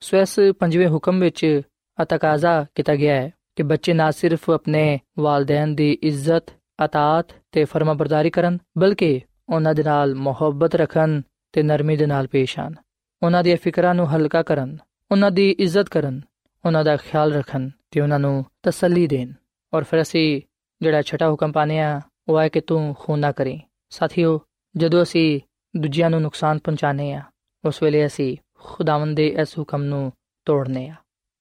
ਸੋ 0.00 0.16
ਇਸ 0.16 0.40
ਪੰਜਵੇਂ 0.58 0.88
ਹੁਕਮ 0.88 1.20
ਵਿੱਚ 1.20 1.60
ਅਤਕਾਜ਼ਾ 2.02 2.66
ਕੀਤਾ 2.74 2.96
ਗਿਆ 2.96 3.14
ਹੈ 3.14 3.32
ਕਿ 3.56 3.62
ਬੱਚੇ 3.62 3.92
ਨਾ 3.92 4.10
ਸਿਰਫ 4.10 4.50
ਆਪਣੇ 4.50 5.00
ਵਾਲਿਦੈਨ 5.18 5.74
ਦੀ 5.74 5.98
ਇੱਜ਼ਤ, 6.02 6.44
ਅਤਾਤ 6.84 7.26
ਤੇ 7.52 7.64
ਫਰਮਾਬਰਦਾਰੀ 7.64 8.30
ਕਰਨ, 8.30 8.58
ਬਲਕਿ 8.78 9.20
ਉਹਨਾਂ 9.48 9.74
ਦੇ 9.74 9.82
ਨਾਲ 9.82 10.14
ਮੁਹੱਬਤ 10.14 10.74
ਰੱਖਣ 10.74 11.20
ਤੇ 11.54 11.62
ਨਰਮੀ 11.62 11.96
ਦੇ 11.96 12.06
ਨਾਲ 12.06 12.26
ਪੇਸ਼ 12.26 12.58
ਆਣ 12.58 12.74
ਉਹਨਾਂ 13.22 13.42
ਦੀਆਂ 13.42 13.56
ਫਿਕਰਾਂ 13.56 13.94
ਨੂੰ 13.94 14.06
ਹਲਕਾ 14.06 14.42
ਕਰਨ, 14.42 14.76
ਉਹਨਾਂ 15.12 15.30
ਦੀ 15.30 15.50
ਇੱਜ਼ਤ 15.50 15.88
ਕਰਨ, 15.88 16.20
ਉਹਨਾਂ 16.64 16.84
ਦਾ 16.84 16.96
ਖਿਆਲ 16.96 17.32
ਰੱਖਣ 17.32 17.68
ਤੇ 17.90 18.00
ਉਹਨਾਂ 18.00 18.18
ਨੂੰ 18.18 18.44
ਤਸੱਲੀ 18.62 19.06
ਦੇਣ। 19.06 19.32
ਔਰ 19.74 19.84
ਫਿਰ 19.84 20.02
ਅਸੀਂ 20.02 20.42
ਜਿਹੜਾ 20.82 21.02
ਛਟਾ 21.02 21.30
ਹੁਕਮ 21.30 21.52
ਪਾਣੇ 21.52 21.78
ਆ 21.80 22.00
ਉਹ 22.28 22.40
ਹੈ 22.40 22.48
ਕਿ 22.48 22.60
ਤੂੰ 22.60 22.96
ਖੂਨ 22.98 23.18
ਨਾ 23.18 23.32
ਕਰੇ। 23.32 23.60
ਸਾਥੀਓ, 23.90 24.40
ਜਦੋਂ 24.76 25.02
ਅਸੀਂ 25.02 25.40
ਦੂਜਿਆਂ 25.76 26.10
ਨੂੰ 26.10 26.20
ਨੁਕਸਾਨ 26.22 26.58
ਪਹੁੰਚਾਣੇ 26.58 27.12
ਆ 27.12 27.22
ਉਸ 27.64 27.82
ਵੇਲੇ 27.82 28.06
ਅਸੀਂ 28.06 28.36
ਖੁਦਾਵੰਦ 28.58 29.16
ਦੇ 29.16 29.26
ਇਸ 29.28 29.58
ਹੁਕਮ 29.58 29.82
ਨੂੰ 29.82 30.12
ਤੋੜਨੇ 30.44 30.88
ਆ 30.88 30.94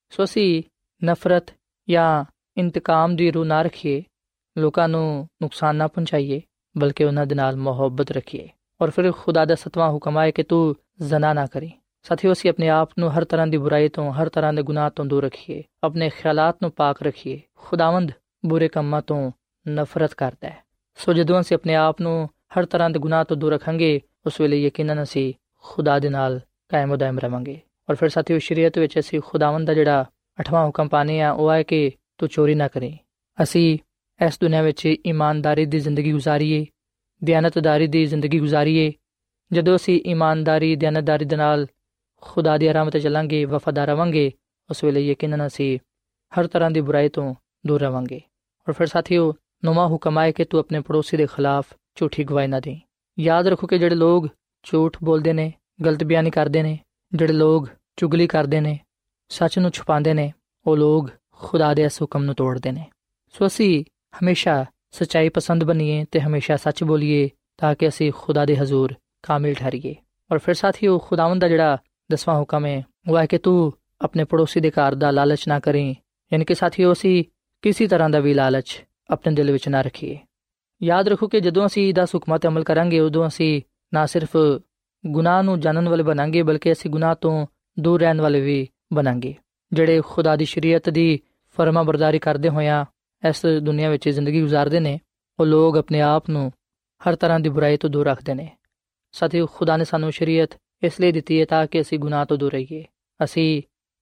ਸੋ 0.09 0.23
ਅਸੀਂ 0.23 0.63
ਨਫ਼ਰਤ 1.05 1.53
ਜਾਂ 1.89 2.25
ਇੰਤਕਾਮ 2.57 3.15
ਦੀ 3.15 3.31
ਰੂਹ 3.31 3.45
ਨਾ 3.45 3.61
ਰੱਖੀਏ, 3.61 4.03
ਲੋਕਾਂ 4.57 4.89
ਨੂੰ 4.89 5.27
ਨੁਕਸਾਨ 5.41 5.75
ਨਾ 5.75 5.87
ਪਹੁੰਚਾਈਏ, 5.87 6.41
ਬਲਕਿ 6.77 7.03
ਉਹਨਾਂ 7.03 7.25
ਦੇ 7.25 7.35
ਨਾਲ 7.35 7.55
ਮੁਹੱਬਤ 7.55 8.11
ਰੱਖੀਏ। 8.11 8.49
ਔਰ 8.83 8.89
ਫਿਰ 8.89 9.11
ਖੁਦਾ 9.11 9.43
ਦਾ 9.45 9.55
ਸਤਵਾਂ 9.55 9.89
ਹੁਕਮ 9.89 10.17
ਆਏ 10.17 10.31
ਕਿ 10.31 10.43
ਤੂੰ 10.43 10.75
ਜ਼ਨਾ 11.01 11.33
ਨਾ 11.33 11.45
ਕਰੀ 11.45 11.71
ਸਾਥੀਓ 12.05 12.31
ਅਸੀਂ 12.31 12.49
ਆਪਣੇ 12.49 12.69
ਆਪ 12.69 12.89
ਨੂੰ 12.99 13.11
ਹਰ 13.11 13.23
ਤਰ੍ਹਾਂ 13.23 13.47
ਦੀ 13.47 13.57
ਬੁਰਾਈ 13.57 13.89
ਤੋਂ 13.89 14.11
ਹਰ 14.13 14.29
ਤਰ੍ਹਾਂ 14.29 14.53
ਦੇ 14.53 14.61
ਗੁਨਾਹ 14.61 14.89
ਤੋਂ 14.89 15.05
ਦੂਰ 15.05 15.23
ਰੱਖੀਏ 15.23 15.63
ਆਪਣੇ 15.83 16.09
ਖਿਆਲਾਤ 16.09 16.57
ਨੂੰ 16.61 16.71
ਪਾਕ 16.71 17.01
ਰੱਖੀਏ 17.03 17.39
ਖੁਦਾਵੰਦ 17.55 18.11
ਬੁਰੇ 18.45 18.67
ਕੰਮਾਂ 18.67 19.01
ਤੋਂ 19.01 19.31
ਨਫ਼ਰਤ 19.65 20.13
ਕਰਦਾ 20.13 20.49
ਹੈ 20.49 20.63
ਸੋ 20.97 21.13
ਜਦੋਂ 21.13 21.39
ਅਸੀਂ 21.39 21.55
ਆਪਣੇ 21.55 21.75
ਆਪ 21.75 22.01
ਨੂੰ 22.01 22.29
ਹਰ 22.57 22.65
ਤਰ੍ਹਾਂ 22.65 22.89
ਦੇ 22.89 22.99
ਗੁਨਾਹ 22.99 23.23
ਤੋਂ 23.23 23.37
ਦੂਰ 23.37 23.53
ਰੱਖਾਂਗੇ 23.53 23.99
ਉਸ 24.25 24.41
ਵੇਲੇ 24.41 24.61
ਯਕੀਨਨ 24.61 25.03
ਅਸੀਂ 25.03 25.33
ਖੁਦਾ 25.65 25.97
ਦੇ 25.99 26.09
ਨਾਲ 26.09 26.39
ਕਾਇਮ 26.69 26.95
ਦائم 26.95 27.19
ਰਵਾਂਗੇ 27.19 27.59
ਔਰ 27.89 27.95
ਫਿਰ 27.95 28.09
ਸਾਥੀਓ 28.09 28.39
ਸ਼ਰੀਅਤ 28.39 28.77
ਵਿੱਚ 28.77 28.99
ਅਸੀਂ 28.99 29.21
ਖੁਦਾਵੰਦ 29.21 29.67
ਦਾ 29.67 29.73
ਜਿਹੜਾ 29.73 30.05
ਅਠਵਾਂ 30.39 30.65
ਹੁਕਮ 30.65 30.87
ਪਾਣੇ 30.87 31.21
ਆ 31.21 31.31
ਉਹ 31.31 31.51
ਹੈ 31.51 31.63
ਕਿ 31.63 31.91
ਤੂੰ 32.17 32.29
ਚੋਰੀ 32.29 32.55
ਨਾ 32.55 32.67
ਕਰੇ 32.67 32.97
ਅਸੀਂ 33.37 33.77
ਇਸ 34.19 34.39
ਦੁਨੀਆਂ 34.41 34.63
ਵਿੱਚ 34.63 34.85
ਇਮਾਨਦਾਰੀ 34.85 35.65
ਦੀ 35.65 35.79
ਜ਼ਿੰਦਗੀ 35.79 36.13
گزارੀਏ 36.13 36.65
دیانتਦਾਰੀ 37.31 37.87
ਦੀ 37.87 38.05
ਜ਼ਿੰਦਗੀ 38.05 38.39
گزارੀਏ 38.39 38.93
ਜਦੋਂ 39.51 39.75
ਅਸੀਂ 39.75 40.01
ਇਮਾਨਦਾਰੀ, 40.05 40.75
ਦਿਆਨਤਦਾਰੀ 40.75 41.25
ਦੇ 41.25 41.35
ਨਾਲ 41.35 41.67
ਖੁਦਾ 42.21 42.57
ਦੀ 42.57 42.73
ਰਾਹ 42.73 42.89
ਤੇ 42.89 42.99
ਚੱਲਾਂਗੇ, 42.99 43.45
ਵਫਾਦਾਰ 43.45 43.87
ਰਵਾਂਗੇ, 43.87 44.31
ਉਸ 44.69 44.83
ਵੇਲੇ 44.83 45.07
ਯਕੀਨਨ 45.07 45.47
ਅਸੀਂ 45.47 45.79
ਹਰ 46.39 46.47
ਤਰ੍ਹਾਂ 46.47 46.71
ਦੀ 46.71 46.81
ਬੁਰਾਈ 46.81 47.09
ਤੋਂ 47.09 47.35
ਦੂਰ 47.67 47.81
ਰਵਾਂਗੇ। 47.81 48.21
ਔਰ 48.69 48.73
ਫਿਰ 48.73 48.87
ਸਾਥੀਓ 48.87 49.33
ਨੁਮਾ 49.65 49.87
ਹੁਕਮ 49.87 50.17
ਆਏ 50.17 50.31
ਕਿ 50.31 50.45
ਤੂੰ 50.45 50.59
ਆਪਣੇ 50.59 50.79
ਪੜੋਸੀ 50.79 51.17
ਦੇ 51.17 51.25
ਖਿਲਾਫ 51.25 51.65
ਝੂਠੀ 51.95 52.23
ਗਵਾਹੀ 52.23 52.47
ਨਾ 52.47 52.59
ਦੇ 52.59 52.79
ਯਾਦ 53.19 53.47
ਰੱਖੋ 53.47 53.67
ਕਿ 53.67 53.77
ਜਿਹੜੇ 53.77 53.95
ਲੋਕ 53.95 54.27
ਝੂਠ 54.63 54.97
ਬੋਲਦੇ 55.03 55.33
ਨੇ, 55.33 55.53
ਗਲਤ 55.85 56.03
ਬਿਆਨੀ 56.03 56.31
ਕਰਦੇ 56.31 56.63
ਨੇ, 56.63 56.79
ਜਿਹੜੇ 57.15 57.33
ਲੋਕ 57.33 57.69
ਚੁਗਲੀ 57.97 58.27
ਕਰਦੇ 58.27 58.59
ਨੇ, 58.59 58.79
ਸੱਚ 59.29 59.59
ਨੂੰ 59.59 59.71
ਛੁਪਾਉਂਦੇ 59.71 60.13
ਨੇ, 60.13 60.33
ਉਹ 60.67 60.77
ਲੋਕ 60.77 61.09
ਖੁਦਾ 61.31 61.73
ਦੇ 61.73 61.83
ਇਸ 61.83 62.01
ਹੁਕਮ 62.01 62.23
ਨੂੰ 62.23 62.35
ਤੋੜਦੇ 62.35 62.71
ਨੇ। 62.71 62.85
ਸੋ 63.29 63.47
ਅਸੀਂ 63.47 63.85
ਹਮੇਸ਼ਾ 64.23 64.65
ਸਚਾਈ 64.93 65.29
ਪਸੰਦ 65.29 65.63
ਬਣੀਏ 65.63 66.05
ਤੇ 66.11 66.19
ਹਮੇਸ਼ਾ 66.19 66.55
ਸੱਚ 66.55 66.83
ਬੋਲੀਏ 66.83 67.29
ਤਾਂ 67.57 67.75
ਕਿ 67.75 67.87
ਅਸੀਂ 67.87 68.11
ਖੁਦਾ 68.15 68.45
ਦੇ 68.45 68.57
ਹਜ਼ੂਰ 68.57 68.93
ਕਾਮਿਲ 69.23 69.53
ਠਹਿਰੀਏ। 69.53 69.95
ਔਰ 70.31 70.37
ਫਿਰ 70.37 70.55
ਸਾਥੀਓ, 70.55 70.97
ਖੁਦਾਵੰਦ 70.97 71.41
ਦਾ 71.41 71.47
ਜਿਹੜਾ 71.47 71.77
ਦਸਵਾਂ 72.11 72.39
ਹੁਕਮ 72.39 72.65
ਹੈ, 72.65 72.85
ਉਹ 73.09 73.19
ਹੈ 73.19 73.25
ਕਿ 73.25 73.37
ਤੂੰ 73.37 73.73
ਆਪਣੇ 74.01 74.23
ਪੜੋਸੀ 74.23 74.59
ਦੇ 74.59 74.71
ਘਰ 74.71 74.95
ਦਾ 74.95 75.11
ਲਾਲਚ 75.11 75.47
ਨਾ 75.47 75.59
ਕਰੇ। 75.59 75.95
ਯਾਨੀ 76.33 76.45
ਕਿ 76.45 76.55
ਸਾਥੀਓ, 76.55 76.93
ਅਸੀਂ 76.93 77.23
ਕਿਸੇ 77.61 77.87
ਤਰ੍ਹਾਂ 77.87 78.09
ਦਾ 78.09 78.19
ਵੀ 78.19 78.33
ਲਾਲਚ 78.33 78.83
ਆਪਣੇ 79.09 79.33
ਦਿਲ 79.33 79.51
ਵਿੱਚ 79.51 79.69
ਨਾ 79.69 79.81
ਰੱਖੀਏ। 79.81 80.17
ਯਾਦ 80.83 81.07
ਰੱਖੋ 81.07 81.27
ਕਿ 81.27 81.39
ਜਦੋਂ 81.39 81.65
ਅਸੀਂ 81.65 81.93
ਦਾ 81.93 82.05
ਹੁਕਮਾਂ 82.05 82.39
ਤੇ 82.39 82.47
ਅਮਲ 82.47 82.63
ਕਰਾਂਗੇ, 82.63 82.99
ਉਦੋਂ 82.99 83.27
ਅਸੀਂ 83.27 83.61
ਨਾ 83.93 84.05
ਸਿਰਫ 84.05 84.37
ਗੁਨਾਹ 85.05 85.43
ਨੂੰ 85.43 85.59
ਜਾਣਨ 85.59 85.89
ਵਾਲੇ 85.89 86.03
ਬਣਾਂਗੇ, 86.03 86.43
ਬਲਕਿ 86.43 86.71
ਅਸੀਂ 86.71 86.91
ਗੁਨਾਹ 86.91 87.15
ਤੋਂ 87.15 87.47
ਦੂਰ 87.79 88.01
ਰਹਿਣ 88.01 88.21
ਵਾਲੇ 88.21 88.41
ਵੀ 88.41 88.67
ਬਣਾਂਗੇ। 88.93 89.35
ਜਿਹੜੇ 89.73 90.01
ਖੁਦਾ 90.05 90.35
ਦੀ 90.35 90.45
ਸ਼ਰੀਅਤ 90.45 90.89
ਦੀ 90.89 91.19
ਫਰਮਾ 91.57 91.83
ਬਰਦਾਰੀ 91.83 92.19
ਕਰਦੇ 92.19 92.49
ਹੋਇਆਂ 92.49 92.85
ਇਸ 93.29 93.45
ਦੁਨੀਆ 93.45 93.89
ਵਿੱਚ 93.89 94.09
ਜ਼ਿੰਦਗੀ 94.09 94.43
گزارਦੇ 94.43 94.79
ਨੇ, 94.79 94.99
ਉਹ 95.39 95.45
ਲੋਕ 95.45 95.77
ਆਪਣੇ 95.77 96.01
ਆਪ 96.01 96.29
ਨੂੰ 96.29 96.51
ਹਰ 97.07 97.15
ਤਰ੍ਹਾਂ 97.15 97.39
ਦੀ 97.39 97.49
ਬੁਰਾਈ 97.49 97.77
ਤੋਂ 97.77 97.89
ਦੂਰ 97.89 98.07
ਰੱਖਦੇ 98.07 98.33
ਨੇ। 98.33 98.57
ਸਾਥੀਓ, 99.11 99.45
ਖੁਦਾ 99.45 99.77
ਨੇ 99.77 99.85
ਸਾਨੂੰ 99.85 100.11
ਸ਼ਰੀਅਤ 100.11 100.49
ਇਸ 100.83 101.01
ਲਈ 101.01 101.11
ਦਿੱਤੀ 101.11 101.39
ਹੈ 101.39 101.45
ਤਾਂ 101.45 101.67
ਕਿ 101.67 101.81
ਅਸੀਂ 101.81 101.99
ਗੁਨਾਹ 101.99 102.25
ਤੋਂ 102.25 102.37
ਦੂਰ 102.37 102.51
ਰਹੀਏ। 102.51 102.85
ਅਸੀਂ 103.23 103.61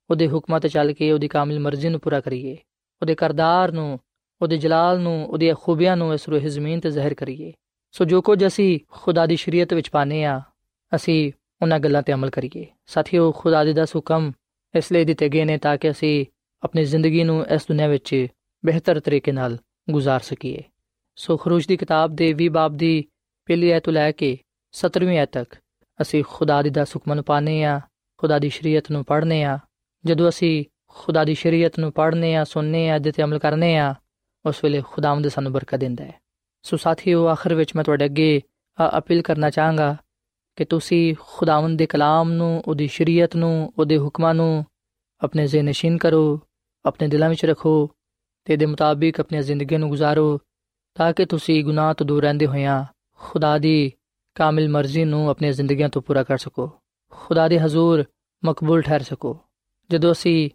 ਉਹਦੇ 0.10 0.28
ਹੁਕਮਾਂ 0.28 0.60
ਤੇ 0.60 0.70
ਚੱਲ 0.70 0.94
ਕੇ 0.94 1.12
ਉਹਦੀ 1.12 1.28
ਕਾਮਿਲ 1.28 1.60
ਮਰਜ਼ੀ 1.60 1.90
ਨੂੰ 1.90 2.00
ਪੂਰਾ 2.00 2.20
ਕਰੀਏ। 2.20 2.58
ਉਹਦੇ 3.02 3.16
ਕਰਦਾਰ 3.16 3.72
ਨੂੰ, 3.72 4.00
ਉਹਦੇ 4.42 4.58
ਜਲਾਲ 4.58 5.00
ਨੂੰ, 5.00 5.28
ਉਹਦੀਆਂ 5.28 5.56
ਖੂਬੀਆਂ 5.62 5.98
ਨੂੰ 5.98 6.14
ਇਸ 6.14 6.30
ਰੂਹ 6.30 6.40
ਜ਼ਮੀਨ 6.40 6.80
ਤੇ 6.80 6.92
ਜ਼ਾਹਿਰ 6.92 7.14
ਕਰੀਏ। 7.14 7.54
ਸੋ 7.92 8.06
ਜੋ 8.06 8.22
ਕੁਝ 8.22 8.46
ਅਸੀਂ 8.48 8.80
ਖੁਦਾ 8.92 9.26
ਦੀ 9.26 9.36
ਸ਼ਰੀਅਤ 9.36 9.74
ਵਿੱਚ 9.74 9.90
ਪਾਨੇ 9.90 10.24
ਆ 10.24 10.42
ਅਸੀਂ 10.96 11.32
ਉਹਨਾਂ 11.62 11.80
ਗੱਲਾਂ 11.80 12.02
ਤੇ 12.02 12.14
ਅਮਲ 12.14 12.30
ਕਰੀਏ। 12.30 12.66
ਸਾਥੀਓ, 12.86 13.32
ਖੁਦਾ 13.32 13.64
ਦੇ 13.64 13.74
10 13.74 13.96
ਹੁਕਮ 13.96 14.32
ਇਸ 14.76 14.92
ਲਈ 14.92 15.06
ਦਿੱਤੇ 15.06 15.30
ਗਏ 15.30 15.46
ਨੇ 15.46 15.58
ਤਾਂ 15.58 15.78
ਕਿ 15.78 15.92
ਅਸੀਂ 15.92 16.26
ਆਪਣੀ 16.64 16.84
ਜ਼ਿੰਦਗੀ 16.84 17.24
ਨੂੰ 17.24 17.48
ਇਸ 17.48 17.62
ਦੁਨੀਆ 17.68 17.88
ਵਿੱਚ 17.88 18.28
ਬਿਹਤਰ 18.65 19.01
ਤਰੀਕੇ 19.01 19.33
ਨਾਲ 19.33 19.59
گزار 19.93 20.21
ਸਕੀਏ 20.23 20.63
ਸੋ 21.17 21.37
ਖਰੂਜ 21.37 21.67
ਦੀ 21.67 21.77
ਕਿਤਾਬ 21.77 22.15
ਦੇ 22.15 22.35
20 22.43 22.49
ਬਾਬ 22.49 22.77
ਦੀ 22.77 23.05
ਪਹਿਲੀ 23.49 23.71
ਐਤ 23.71 23.85
ਤੋਂ 23.85 23.93
ਲੈ 23.93 24.13
ਕੇ 24.13 24.39
17ਵੀਂ 24.75 25.19
ਐਤ 25.19 25.33
ਤੱਕ 25.33 25.55
ਅਸੀਂ 26.03 26.25
ਖੁਦਾ 26.29 26.63
ਦੀ 26.63 26.71
ਦਸ 26.71 26.97
ਹੁਕਮਾਂ 26.97 27.17
ਨੂੰ 27.17 27.25
ਪਾਣੇ 27.25 27.65
ਆ 27.65 27.81
ਖੁਦਾ 28.19 28.39
ਦੀ 28.39 28.49
ਸ਼ਰੀਅਤ 28.49 28.91
ਨੂੰ 28.91 29.05
ਪੜ੍ਹਨੇ 29.05 29.43
ਆ 29.45 29.59
ਜਦੋਂ 30.05 30.29
ਅਸੀਂ 30.29 30.65
ਖੁਦਾ 30.89 31.25
ਦੀ 31.25 31.35
ਸ਼ਰੀਅਤ 31.35 31.79
ਨੂੰ 31.79 31.93
ਪੜ੍ਹਨੇ 31.93 32.35
ਆ 32.37 32.45
ਸੁਣਨੇ 32.45 32.91
ਆ 32.91 32.99
ਤੇ 32.99 33.23
ਅਮਲ 33.23 33.39
ਕਰਨੇ 33.39 33.77
ਆ 33.77 33.95
ਉਸ 34.47 34.65
ਵੇਲੇ 34.65 34.83
ਖੁਦਾਵੰਦ 34.83 35.29
ਸਾਨੂੰ 35.29 35.53
ਬਰਕਤ 35.53 35.81
ਦਿੰਦਾ 35.81 36.05
ਹੈ 36.05 36.21
ਸੋ 36.63 36.77
ਸਾਥੀਓ 36.77 37.27
ਆਖਰ 37.27 37.55
ਵਿੱਚ 37.55 37.77
ਮੈਂ 37.77 37.85
ਤੁਹਾਡੇ 37.85 38.05
ਅੱਗੇ 38.05 38.41
ਅਪੀਲ 38.99 39.23
ਕਰਨਾ 39.23 39.51
ਚਾਹਾਂਗਾ 39.51 39.97
ਕਿ 40.57 40.65
ਤੁਸੀਂ 40.65 41.15
ਖੁਦਾਵੰਦ 41.21 41.79
ਦੇ 41.79 41.87
ਕਲਾਮ 41.87 42.33
ਨੂੰ 42.33 42.63
ਉਹਦੀ 42.69 42.87
ਸ਼ਰੀਅਤ 42.87 43.37
ਨੂੰ 43.37 43.73
ਉਹਦੇ 43.79 43.99
ਹੁਕਮਾਂ 43.99 44.35
ਨੂੰ 44.35 44.65
ਆਪਣੇ 45.23 45.47
ਜ਼ਿਹਨ 45.47 45.65
ਨਸ਼ੀਨ 45.65 45.99
ਕਰੋ 45.99 46.41
ਆਪਣੇ 46.85 47.09
ਦਿਲਾਂ 47.09 47.29
ਵਿੱਚ 47.29 47.45
ਰੱਖੋ 47.45 47.91
ਤੇ 48.47 48.57
ਦੇ 48.57 48.67
ਮੁਤਾਬਿਕ 48.67 49.21
ਆਪਣੀ 49.21 49.43
ਜ਼ਿੰਦਗੀ 49.43 49.77
ਨੂੰ 49.77 49.91
گزارੋ 49.93 50.39
ਤਾਂ 50.97 51.13
ਕਿ 51.13 51.25
ਤੁਸੀਂ 51.25 51.63
ਗੁਨਾਹ 51.65 51.95
ਤੋਂ 51.95 52.07
ਦੂਰ 52.07 52.23
ਰਹਿੰਦੇ 52.23 52.47
ਹੋਇਆਂ 52.47 52.85
ਖੁਦਾ 53.21 53.57
ਦੀ 53.59 53.93
ਕਾਮਿਲ 54.37 54.69
ਮਰਜ਼ੀ 54.69 55.05
ਨੂੰ 55.05 55.29
ਆਪਣੀ 55.31 55.53
ਜ਼ਿੰਦਗੀਆਂ 55.53 55.89
ਤੋਂ 55.89 56.03
ਪੂਰਾ 56.03 56.23
ਕਰ 56.23 56.39
ਸਕੋ 56.39 56.71
ਖੁਦਾ 57.13 57.49
ਦੇ 57.49 57.59
ਹਜ਼ੂਰ 57.59 58.05
ਮਕਬੂਲ 58.43 58.83
ਠਹਿਰ 58.83 59.03
ਸਕੋ 59.03 59.39
ਜਦੋਂ 59.91 60.13
ਅਸੀਂ 60.13 60.51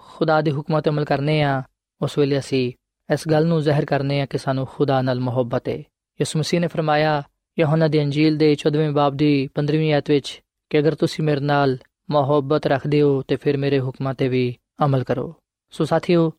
ਖੁਦਾ 0.00 0.40
ਦੇ 0.40 0.50
ਹੁਕਮਾਂ 0.50 0.82
ਤੇ 0.82 0.90
ਅਮਲ 0.90 1.04
ਕਰਨੇ 1.04 1.42
ਆ 1.42 1.62
ਉਸ 2.00 2.18
ਵੇਲੇ 2.18 2.38
ਅਸੀਂ 2.38 2.72
ਇਸ 3.08 3.28
ਗੱਲ 3.28 3.46
ਨੂੰ 3.46 3.60
ਜ਼ਾਹਿਰ 3.62 3.84
ਕਰਨੇ 3.84 4.20
ਆ 4.20 4.26
ਕਿ 4.26 4.38
ਸਾਨੂੰ 4.38 4.66
ਖੁਦਾ 4.66 5.00
ਨਾਲ 5.02 5.20
ਮੁਹੱਬਤ 5.20 5.68
ਹੈ 5.68 5.76
ਯਿਸੂ 6.20 6.38
ਮਸੀਹ 6.38 6.60
ਨੇ 6.60 6.66
ਫਰਮਾਇਆ 6.66 7.22
ਯਹੋਨਾ 7.58 7.88
ਦੀ 7.88 8.00
ਅੰਜੀਲ 8.00 8.36
ਦੇ 8.36 8.54
14ਵੇਂ 8.60 8.90
ਬਾਬ 8.90 9.16
ਦੀ 9.16 9.32
15ਵੀਂ 9.58 9.92
ਆਇਤ 9.92 10.10
ਵਿੱਚ 10.10 10.40
ਕਿ 10.70 10.78
ਅਗਰ 10.78 10.94
ਤੁਸੀਂ 10.94 11.24
ਮੇਰੇ 11.24 11.40
ਨਾਲ 11.40 11.76
ਮੁਹੱਬਤ 12.10 12.66
ਰੱਖਦੇ 12.66 13.02
ਹੋ 13.02 13.22
ਤੇ 13.28 13.36
ਫਿਰ 13.36 13.56
ਮੇਰੇ 13.56 13.80
ਹੁਕਮਾਂ 13.80 14.14
ਤੇ 14.14 14.28
ਵੀ 14.28 14.44
ਅਮਲ 14.84 15.04
ਕਰੋ 15.04 15.32
ਸੋ 15.72 15.84
ਸਾਥੀਓ 15.84 16.30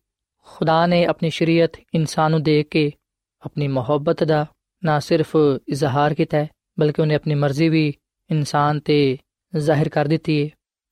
ਖੁਦਾ 0.53 0.87
ਨੇ 0.87 1.05
ਆਪਣੀ 1.05 1.31
ਸ਼ਰੀਅਤ 1.31 1.73
ਇਨਸਾਨ 1.95 2.31
ਨੂੰ 2.31 2.43
ਦੇ 2.43 2.63
ਕੇ 2.63 2.93
ਆਪਣੀ 3.47 3.69
ਮੁਹੱਬਤ 3.69 4.25
ਦਾ 4.25 4.47
ਨਾ 4.85 4.99
ਸਿਰਫ 4.99 5.37
ਇਜ਼ਹਾਰ 5.69 6.15
ਕੀਤਾ 6.15 6.39
ਹੈ, 6.39 6.49
ਬਲਕਿ 6.79 7.03
ਉਹਨੇ 7.03 7.15
ਆਪਣੀ 7.15 7.35
ਮਰਜ਼ੀ 7.35 7.69
ਵੀ 7.69 7.95
ਇਨਸਾਨ 8.31 8.81
ਤੇ 8.81 9.19
ਜ਼ਾਹਿਰ 9.57 9.89
ਕਰ 9.89 10.09
ਦਿੱਤੀ 10.09 10.45
ਹੈ। 10.45 10.49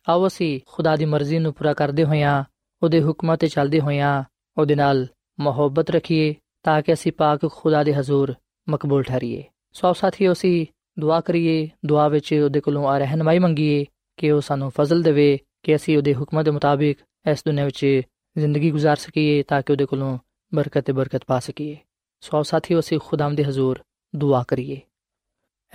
ਆਓ 0.08 0.26
ਅਸੀਂ 0.26 0.60
ਖੁਦਾ 0.66 0.96
ਦੀ 0.96 1.04
ਮਰਜ਼ੀ 1.04 1.38
ਨੂੰ 1.38 1.52
ਪੂਰਾ 1.52 1.72
ਕਰਦੇ 1.72 2.04
ਹੋਇਆਂ, 2.04 2.44
ਉਹਦੇ 2.82 3.02
ਹੁਕਮਾਂ 3.02 3.36
ਤੇ 3.36 3.48
ਚੱਲਦੇ 3.48 3.80
ਹੋਇਆਂ 3.80 4.24
ਉਹਦੇ 4.58 4.74
ਨਾਲ 4.74 5.06
ਮੁਹੱਬਤ 5.40 5.90
ਰੱਖੀਏ, 5.90 6.34
ਤਾਂ 6.62 6.82
ਕਿ 6.82 6.92
ਅਸੀਂ 6.92 7.12
ਪਾਕ 7.12 7.40
ਖੁਦਾ 7.46 7.84
ਦੇ 7.84 7.94
ਹਜ਼ੂਰ 7.94 8.34
ਮਕਬੂਲ 8.68 9.02
ਠਹਿਰੀਏ। 9.02 9.44
ਸੋ 9.72 9.92
ਸਾਥੀਓ, 9.92 10.32
ਅਸੀਂ 10.32 10.66
ਦੁਆ 10.98 11.20
ਕਰੀਏ, 11.20 11.68
ਦੁਆ 11.86 12.08
ਵਿੱਚ 12.08 12.34
ਉਹਦੇ 12.34 12.60
ਕੋਲੋਂ 12.60 12.88
ਆ 12.88 12.98
ਰਹਿਨਮਾਈ 12.98 13.38
ਮੰਗੀਏ 13.38 13.84
ਕਿ 14.16 14.30
ਉਹ 14.30 14.40
ਸਾਨੂੰ 14.40 14.72
ਫਜ਼ਲ 14.80 15.02
ਦੇਵੇ, 15.02 15.38
ਕਿ 15.62 15.76
ਅਸੀਂ 15.76 15.96
ਉਹਦੇ 15.96 16.14
ਹੁਕਮਾਂ 16.14 16.44
ਦੇ 16.44 16.50
ਮੁਤਾਬਿਕ 16.50 16.98
ਇਸ 17.30 17.42
ਦੁਨੀਆਂ 17.46 17.64
ਵਿੱਚ 17.64 18.02
ਜ਼ਿੰਦਗੀ 18.37 18.71
گزار 18.71 18.95
ਸਕੀਏ 18.95 19.43
ਤਾਂ 19.43 19.61
ਕਿ 19.61 19.71
ਉਹਦੇ 19.73 19.85
ਕੋਲੋਂ 19.85 20.17
ਬਰਕਤ 20.51 20.85
ਤੇ 20.85 20.93
ਬਰਕਤ 20.93 21.23
ਪਾ 21.27 21.39
ਸਕੀਏ 21.39 21.77
ਸੋ 22.21 22.43
ਸਾਥੀਓ 22.43 22.79
ਅਸੀਂ 22.79 22.99
ਖੁਦਾਮ 22.99 23.35
ਦੇ 23.35 23.43
ਹਜ਼ੂਰ 23.43 23.83
ਦੁਆ 24.15 24.43
ਕਰੀਏ 24.47 24.81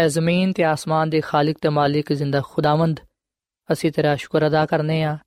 ਐ 0.01 0.09
ਜ਼ਮੀਨ 0.09 0.53
ਤੇ 0.53 0.65
ਆਸਮਾਨ 0.65 1.11
ਦੇ 1.11 1.21
ਖਾਲਕ 1.21 1.57
ਤੇ 1.61 1.69
ਮਾਲਿਕ 1.69 2.13
ਜ਼ਿੰਦਾ 2.13 2.41
ਖੁਦਾਵੰਦ 2.41 3.01
ਅਸੀਂ 3.73 3.93
ਤੇਰਾ 3.93 4.17
ਸ਼ੁਕਰ 4.17 4.47
ਅਦਾ 4.47 4.67
ਕਰਨੇ 4.67 5.03
ਆ 5.03 5.19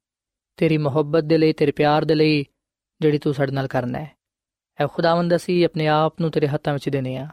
ਤੇਰੀ 0.57 0.77
ਮੁਹੱਬਤ 0.77 1.23
ਦੇ 1.23 1.37
ਲਈ 1.37 1.53
ਤੇਰੇ 1.53 1.71
ਪਿਆਰ 1.71 2.05
ਦੇ 2.05 2.15
ਲਈ 2.15 2.45
ਜਿਹੜੀ 3.01 3.17
ਤੂੰ 3.17 3.33
ਸਾਡੇ 3.33 3.51
ਨਾਲ 3.51 3.67
ਕਰਨਾ 3.67 3.99
ਹੈ 3.99 4.15
ਐ 4.79 4.87
ਖੁਦਾਵੰਦ 4.87 5.35
ਅਸੀਂ 5.35 5.65
ਆਪਣੇ 5.65 5.87
ਆਪ 5.87 6.21
ਨੂੰ 6.21 6.31
ਤੇਰੇ 6.31 6.47
ਹੱਥਾਂ 6.47 6.73
ਵਿੱਚ 6.73 6.89
ਦੇਨੇ 6.89 7.17
ਆ 7.17 7.27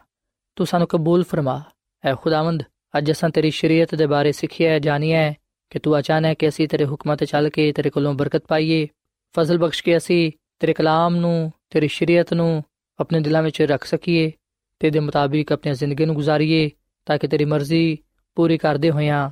ਤੂੰ 0.57 0.66
ਸਾਨੂੰ 0.66 0.88
ਕਬੂਲ 0.88 1.25
ਫਰਮਾ 1.25 1.62
ਐ 2.05 2.14
ਖੁਦਾਵੰਦ 2.14 2.62
ਅੱਜ 2.99 3.11
ਅਸਾਂ 3.11 3.31
ਤੇਰੀ 3.31 3.51
ਸ਼ਰੀਅਤ 3.51 3.94
ਦੇ 3.94 4.07
ਬਾਰੇ 4.07 4.33
ਸਿੱਖਿਆ 4.33 4.79
ਜਾਣਿਆ 4.79 5.33
ਕਿ 5.71 5.79
ਤੂੰ 5.79 5.99
ਅਚਾਨਕ 5.99 6.38
ਕਿ 6.38 6.49
ਅਸੀਂ 6.49 6.68
ਤੇਰੇ 6.68 6.85
ਹੁਕਮਾਂ 6.85 7.16
ਤੇ 7.16 7.27
ਚੱਲ 7.27 7.49
ਕੇ 7.49 7.73
ਤੇਰੇ 7.73 7.90
ਕੋਲੋਂ 7.90 8.14
ਬਰਕਤ 8.14 8.47
ਪਾਈਏ 8.49 8.88
ਫਜ਼ਲ 9.34 9.58
ਬਖਸ਼ 9.58 9.84
ਕੇ 9.84 9.98
ਅਸੀਂ 9.98 10.32
ਤੇਰੇ 10.60 10.74
ਕਲਾਮ 10.74 11.15
ਨੂੰ, 11.15 11.52
ਤੇਰੀ 11.69 11.88
ਸ਼ਰੀਅਤ 11.88 12.34
ਨੂੰ 12.34 12.63
ਆਪਣੇ 13.00 13.19
ਦਿਲਾਂ 13.19 13.43
ਵਿੱਚ 13.43 13.62
ਰੱਖ 13.62 13.84
ਸਕੀਏ 13.84 14.32
ਤੇ 14.80 14.89
ਦੇ 14.89 15.00
ਮੁਤਾਬਿਕ 15.00 15.52
ਆਪਣੀ 15.52 15.74
ਜ਼ਿੰਦਗੀ 15.74 16.06
ਨੂੰ 16.06 16.15
ਗੁਜ਼ਾਰੀਏ 16.15 16.69
ਤਾਂ 17.06 17.17
ਕਿ 17.17 17.28
ਤੇਰੀ 17.28 17.46
ਮਰਜ਼ੀ 17.46 17.98
ਪੂਰੀ 18.36 18.58
ਕਰਦੇ 18.58 18.91
ਹੋਇਆਂ 18.91 19.30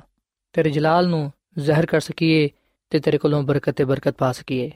ਤੇਰੇ 0.52 0.70
ਜਲਾਲ 0.70 1.08
ਨੂੰ 1.08 1.32
ਜ਼ਾਹਿਰ 1.58 1.86
ਕਰ 1.86 2.00
ਸਕੀਏ 2.00 2.48
ਤੇ 2.90 2.98
ਤੇਰੇ 2.98 3.18
ਕੋਲੋਂ 3.18 3.42
ਬਰਕਤ 3.42 3.74
ਤੇ 3.74 3.84
ਬਰਕਤ 3.84 4.16
ਪਾ 4.18 4.32
ਸਕੀਏ। 4.32 4.70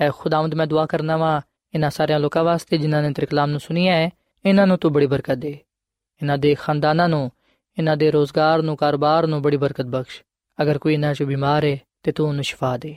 ਐ 0.00 0.10
ਖੁਦਾਵੰਦ, 0.10 0.54
ਮੈਂ 0.54 0.66
ਦੁਆ 0.66 0.86
ਕਰਨਾ 0.86 1.16
ਵਾ 1.16 1.40
ਇਹਨਾਂ 1.74 1.90
ਸਾਰਿਆਂ 1.90 2.20
ਲੋਕਾਂ 2.20 2.44
ਵਾਸਤੇ 2.44 2.78
ਜਿਨ੍ਹਾਂ 2.78 3.02
ਨੇ 3.02 3.12
ਤੇਰੇ 3.12 3.26
ਕਲਾਮ 3.26 3.50
ਨੂੰ 3.50 3.60
ਸੁਨਿਆ 3.60 3.94
ਹੈ 3.96 4.10
ਇਹਨਾਂ 4.44 4.66
ਨੂੰ 4.66 4.78
ਤੂੰ 4.78 4.92
ਬੜੀ 4.92 5.06
ਬਰਕਤ 5.06 5.34
ਦੇ। 5.34 5.58
ਇਹਨਾਂ 6.22 6.38
ਦੇ 6.38 6.54
ਖਾਨਦਾਨਾਂ 6.54 7.08
ਨੂੰ, 7.08 7.30
ਇਹਨਾਂ 7.78 7.96
ਦੇ 7.96 8.10
ਰੋਜ਼ਗਾਰ 8.10 8.62
ਨੂੰ, 8.62 8.76
ਕਾਰੋਬਾਰ 8.76 9.26
ਨੂੰ 9.26 9.42
ਬੜੀ 9.42 9.56
ਬਰਕਤ 9.56 9.86
ਬਖਸ਼। 9.86 10.22
ਅਗਰ 10.62 10.78
ਕੋਈ 10.78 10.94
ਇਹਨਾਂ 10.94 11.14
'ਚ 11.14 11.22
ਬਿਮਾਰ 11.22 11.64
ਹੈ 11.64 11.78
ਤੇ 12.02 12.12
ਤੂੰ 12.12 12.28
ਉਹਨੂੰ 12.28 12.44
ਸ਼ਿਫਾ 12.44 12.76
ਦੇ। 12.76 12.96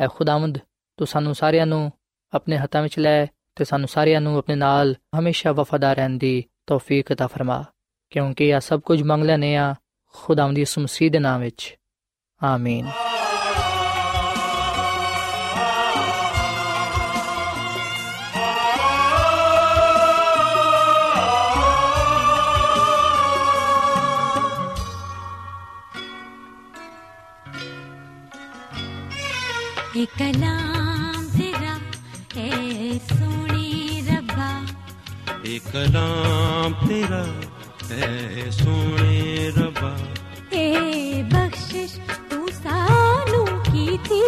ਐ 0.00 0.06
ਖੁਦਾਵੰਦ 0.08 0.58
ਤੂੰ 0.99 1.07
ਸਾਨੂੰ 1.07 1.35
ਸਾਰਿਆਂ 1.35 1.65
ਨੂੰ 1.65 1.91
ਆਪਣੇ 2.33 2.57
ਹੱਥਾਂ 2.57 2.81
ਵਿੱਚ 2.81 2.99
ਲੈ 2.99 3.25
ਤੇ 3.55 3.63
ਸਾਨੂੰ 3.63 3.87
ਸਾਰਿਆਂ 3.87 4.21
ਨੂੰ 4.21 4.37
ਆਪਣੇ 4.37 4.55
ਨਾਲ 4.55 4.95
ਹਮੇਸ਼ਾ 5.19 5.51
ਵਫਾਦਾਰ 5.51 5.95
ਰਹਿਣ 5.95 6.17
ਦੀ 6.17 6.43
ਤੌਫੀਕ 6.67 7.11
عطا 7.11 7.27
ਫਰਮਾ 7.27 7.65
ਕਿਉਂਕਿ 8.09 8.49
ਇਹ 8.49 8.59
ਸਭ 8.59 8.79
ਕੁਝ 8.79 9.03
ਮੰਗ 9.03 9.23
ਲੈਨੇ 9.23 9.55
ਆ 9.55 9.75
ਖੁਦਾਵੰਦ 10.13 10.55
ਦੀ 10.55 10.65
ਮਸੀਹ 10.79 11.11
ਦੇ 11.11 11.19
ਨਾਮ 11.19 11.41
ਵਿੱਚ 11.41 11.77
ਆਮੀਨ 12.43 12.87
ਇਹ 29.97 30.07
ਕਲਾਮ 35.72 36.88
ਤੇਰਾ 36.88 37.26
ਹੈ 37.90 38.50
ਸੋਹਣੇ 38.50 39.52
ਰੱਬਾ। 39.56 39.98
ਇਹ 40.52 41.24
ਬਖਸ਼ਿਸ਼ 41.24 41.96
ਤੂੰ 42.30 42.48
ਸਾਨੂੰ 42.48 43.46
ਕੀਤੀ 43.46 44.20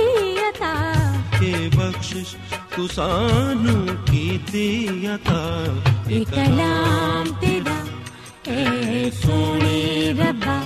ਅਤਾ। 0.49 1.05
ਇਹ 1.42 1.71
ਬਖਸ਼ਿਸ਼ 1.71 2.37
ਤੂੰ 2.77 2.88
ਸਾਨੂੰ 2.88 3.87
ਕੀਤੀ 3.87 4.88
ਅਤਾ। 5.14 5.66
ਇਹ 6.11 6.27
ਕਲਾਮ 6.27 7.33
ਤੇਰਾ 7.40 7.85
ਹੈ 8.49 9.11
ਸੋਹਣੇ 9.11 10.12
ਰੱਬਾ। 10.12 10.62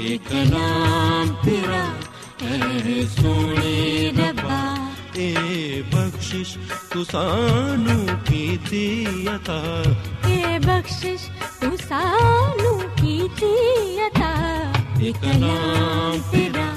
ਇਹ 0.00 0.18
ਕਲਾਮ 0.18 1.34
ਤੇਰਾ 1.44 1.86
ਹੈ 2.42 3.06
ਸੋਹਣੇ 3.06 4.12
ਰੱਬਾ। 4.18 4.69
ਇਹ 5.16 5.82
ਬਖਸ਼ਿਸ਼ 5.82 6.58
ਤੂੰ 6.90 7.04
ਸਾਨੂੰ 7.04 8.06
ਕੀਤੀ 8.26 9.06
ਅਤਾ। 9.36 9.84
ਇਹ 10.28 10.60
ਬਖਸ਼ਿਸ਼ 10.60 11.22
ਤੂੰ 11.60 11.78
ਸਾਨੂੰ 11.88 12.80
ਕੀਤੀ 12.80 13.54
ਅਤਾ। 14.06 14.34
ਇਹ 15.02 15.14
ਕਲਾਮ 15.14 16.20
ਤੇਰਾ 16.32 16.76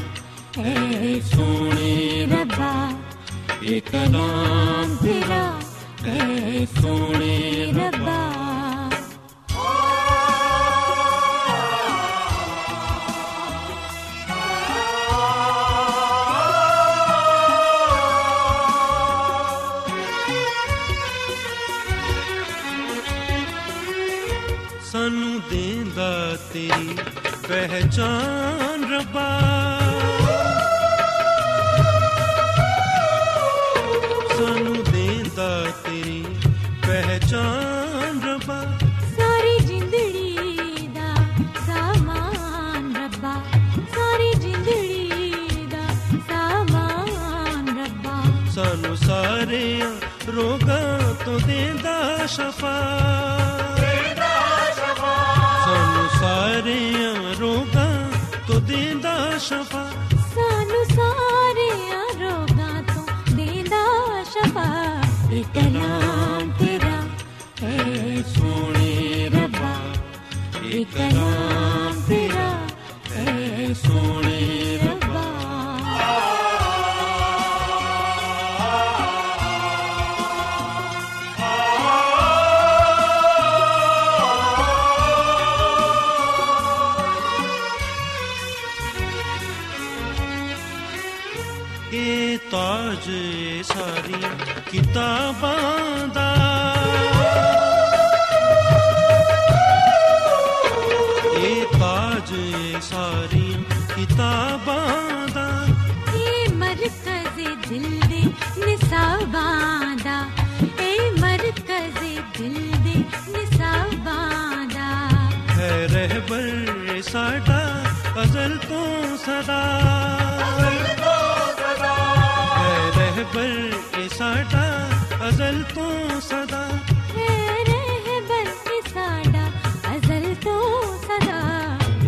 ਹੈ 0.57 1.19
ਸੋਹਣੇ 1.19 2.27
ਰੱਬਾ। 2.31 2.91
ਇਹ 3.63 3.81
ਕਲਾਮ 3.81 4.95
ਤੇਰਾ 4.95 5.59
ਹੈ 6.07 6.65
ਸੋਹਣੇ 6.65 7.65
ਰੱਬਾ। 7.71 8.32
ਸਾਨੂੰ 24.93 25.41
ਦੇਂਦਾ 25.51 26.37
ਤੇਰੀ 26.53 26.95
ਪਹਿਚਾਨ 27.47 28.83
ਰੱਬਾ। 28.93 29.82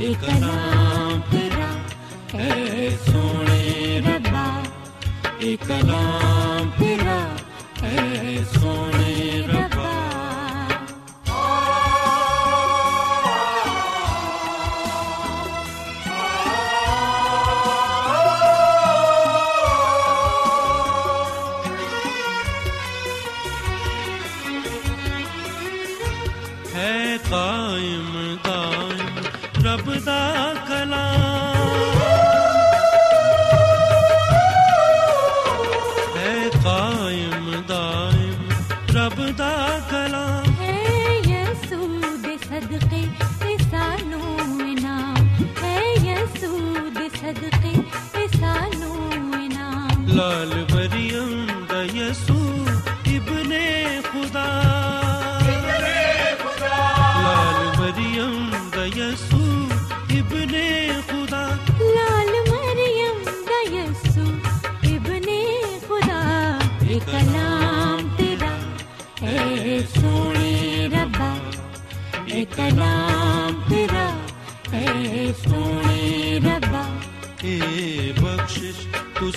ਏ 0.05 0.15
ਕਲਾਮ 0.23 1.21
ਤੇਰਾ 1.31 1.71
ਏ 2.37 2.91
ਸੋਹਣੇ 3.07 4.01
ਰੱਬਾ 4.07 4.47
ਏ 5.43 5.57
ਕਲਾਮ 5.57 6.71
ਤੇਰਾ 6.79 7.21
ਏ 7.85 8.45
ਸੋਹਣੇ 8.55 9.04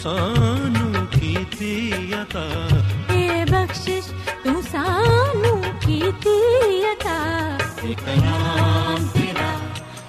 ਸਾਨੂੰ 0.09 1.07
ਕੀਤੀ 1.07 2.13
ਅਤਾ 2.15 2.43
ਇਹ 3.15 3.45
ਬਖਸ਼ਿਸ਼ 3.47 4.07
ਤੂੰ 4.45 4.63
ਸਾਨੂੰ 4.63 5.61
ਕੀਤੀ 5.81 6.37
ਅਤਾ 6.93 7.17
ਇਹ 7.85 7.95
ਕਲਾਮ 7.97 9.07
ਤੇਰਾ 9.15 9.51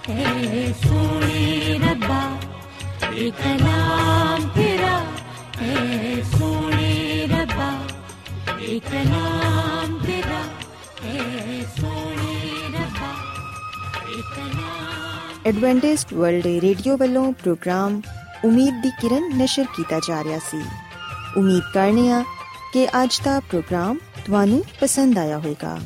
ਏ 0.10 0.72
ਸੋਹਣੇ 0.84 1.80
ਰੱਬਾ 1.84 2.22
ਇਹ 3.14 3.32
ਕਲਾਮ 3.34 4.48
ਤੇਰਾ 4.56 4.96
ਏ 5.64 6.22
ਸੋਹਣੇ 6.32 7.28
ਰੱਬਾ 7.32 7.72
ਇਹ 8.62 8.80
ਕਲਾਮ 8.82 9.98
ਤੇਰਾ 10.06 10.42
ਏ 11.06 11.62
ਸੋਹਣੇ 11.80 12.70
ਰੱਬਾ 12.74 13.12
ਇਹ 14.08 14.24
ਕਲਾਮ 14.36 15.48
ਐਡਵੈਂਟਿਸਟ 15.48 16.14
ਵਰਲਡ 16.14 16.46
ਰੇਡੀਓ 16.62 16.98
ਵੱਲੋਂ 16.98 17.32
ਪ੍ਰੋਗਰਾਮ 17.34 18.02
ਉਮੀਦ 18.46 18.82
ਦੀ 18.82 18.90
ਕਿਰਨ 19.00 19.38
ਨਿਸ਼ਰ 19.38 19.66
ਕੀਤਾ 19.76 20.00
ਜਾ 20.08 20.24
ਰਿਹਾ 20.24 20.40
ਸੀ। 20.40 20.62
ਉਮੀਦ 21.38 21.64
ਕਰਨੇ 21.74 22.12
ਆ 22.12 22.24
ਕਿ 22.74 22.88
ਅੱਜ 23.04 23.20
ਦਾ 23.26 23.40
ਪ੍ਰੋਗਰਾਮ 23.40 23.98
ਤੁਹਾਨੂੰ 24.26 24.64
ਪਸੰਦ 24.82 25.18
ਆਇਆ 25.18 25.38
ਹੋਵੇਗਾ। 25.38 25.80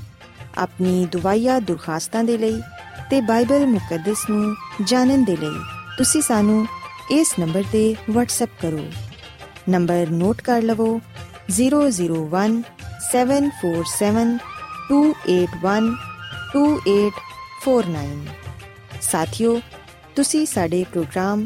ਆਪਣੀ 0.58 1.06
ਦੁਆਇਆ 1.06 1.60
ਦੁਰਖਾਸਤਾਂ 1.60 2.24
ਦੇ 2.24 2.38
ਲਈ 2.38 2.62
ਤੇ 3.10 3.22
ਬਾਈਬਲ 3.22 3.66
ਮੁਕੱਦਸ 3.68 4.30
ਨੂੰ 4.30 4.56
ਜਾਣਨ 4.84 5.24
ਦੇ 5.24 5.36
ਲਈ 5.38 5.60
ਤੁਸੀਂ 5.98 6.22
ਸਾਨੂੰ 6.22 6.66
ਇਸ 7.12 7.34
ਨੰਬਰ 7.40 7.64
ਤੇ 7.72 7.96
WhatsApp 8.10 8.54
ਕਰੋ। 8.62 8.86
ਨੰਬਰ 9.70 10.08
ਨੋਟ 10.12 10.42
ਕਰ 10.42 10.62
ਲਵੋ 10.62 11.02
001 11.52 12.62
747 13.12 14.38
281 14.90 15.90
2849 16.56 18.28
ਸਾਥਿਓ, 19.02 19.60
ਤੁਸੀਂ 20.16 20.46
ਸਾਡੇ 20.46 20.86
ਪ੍ਰੋਗਰਾਮ 20.92 21.46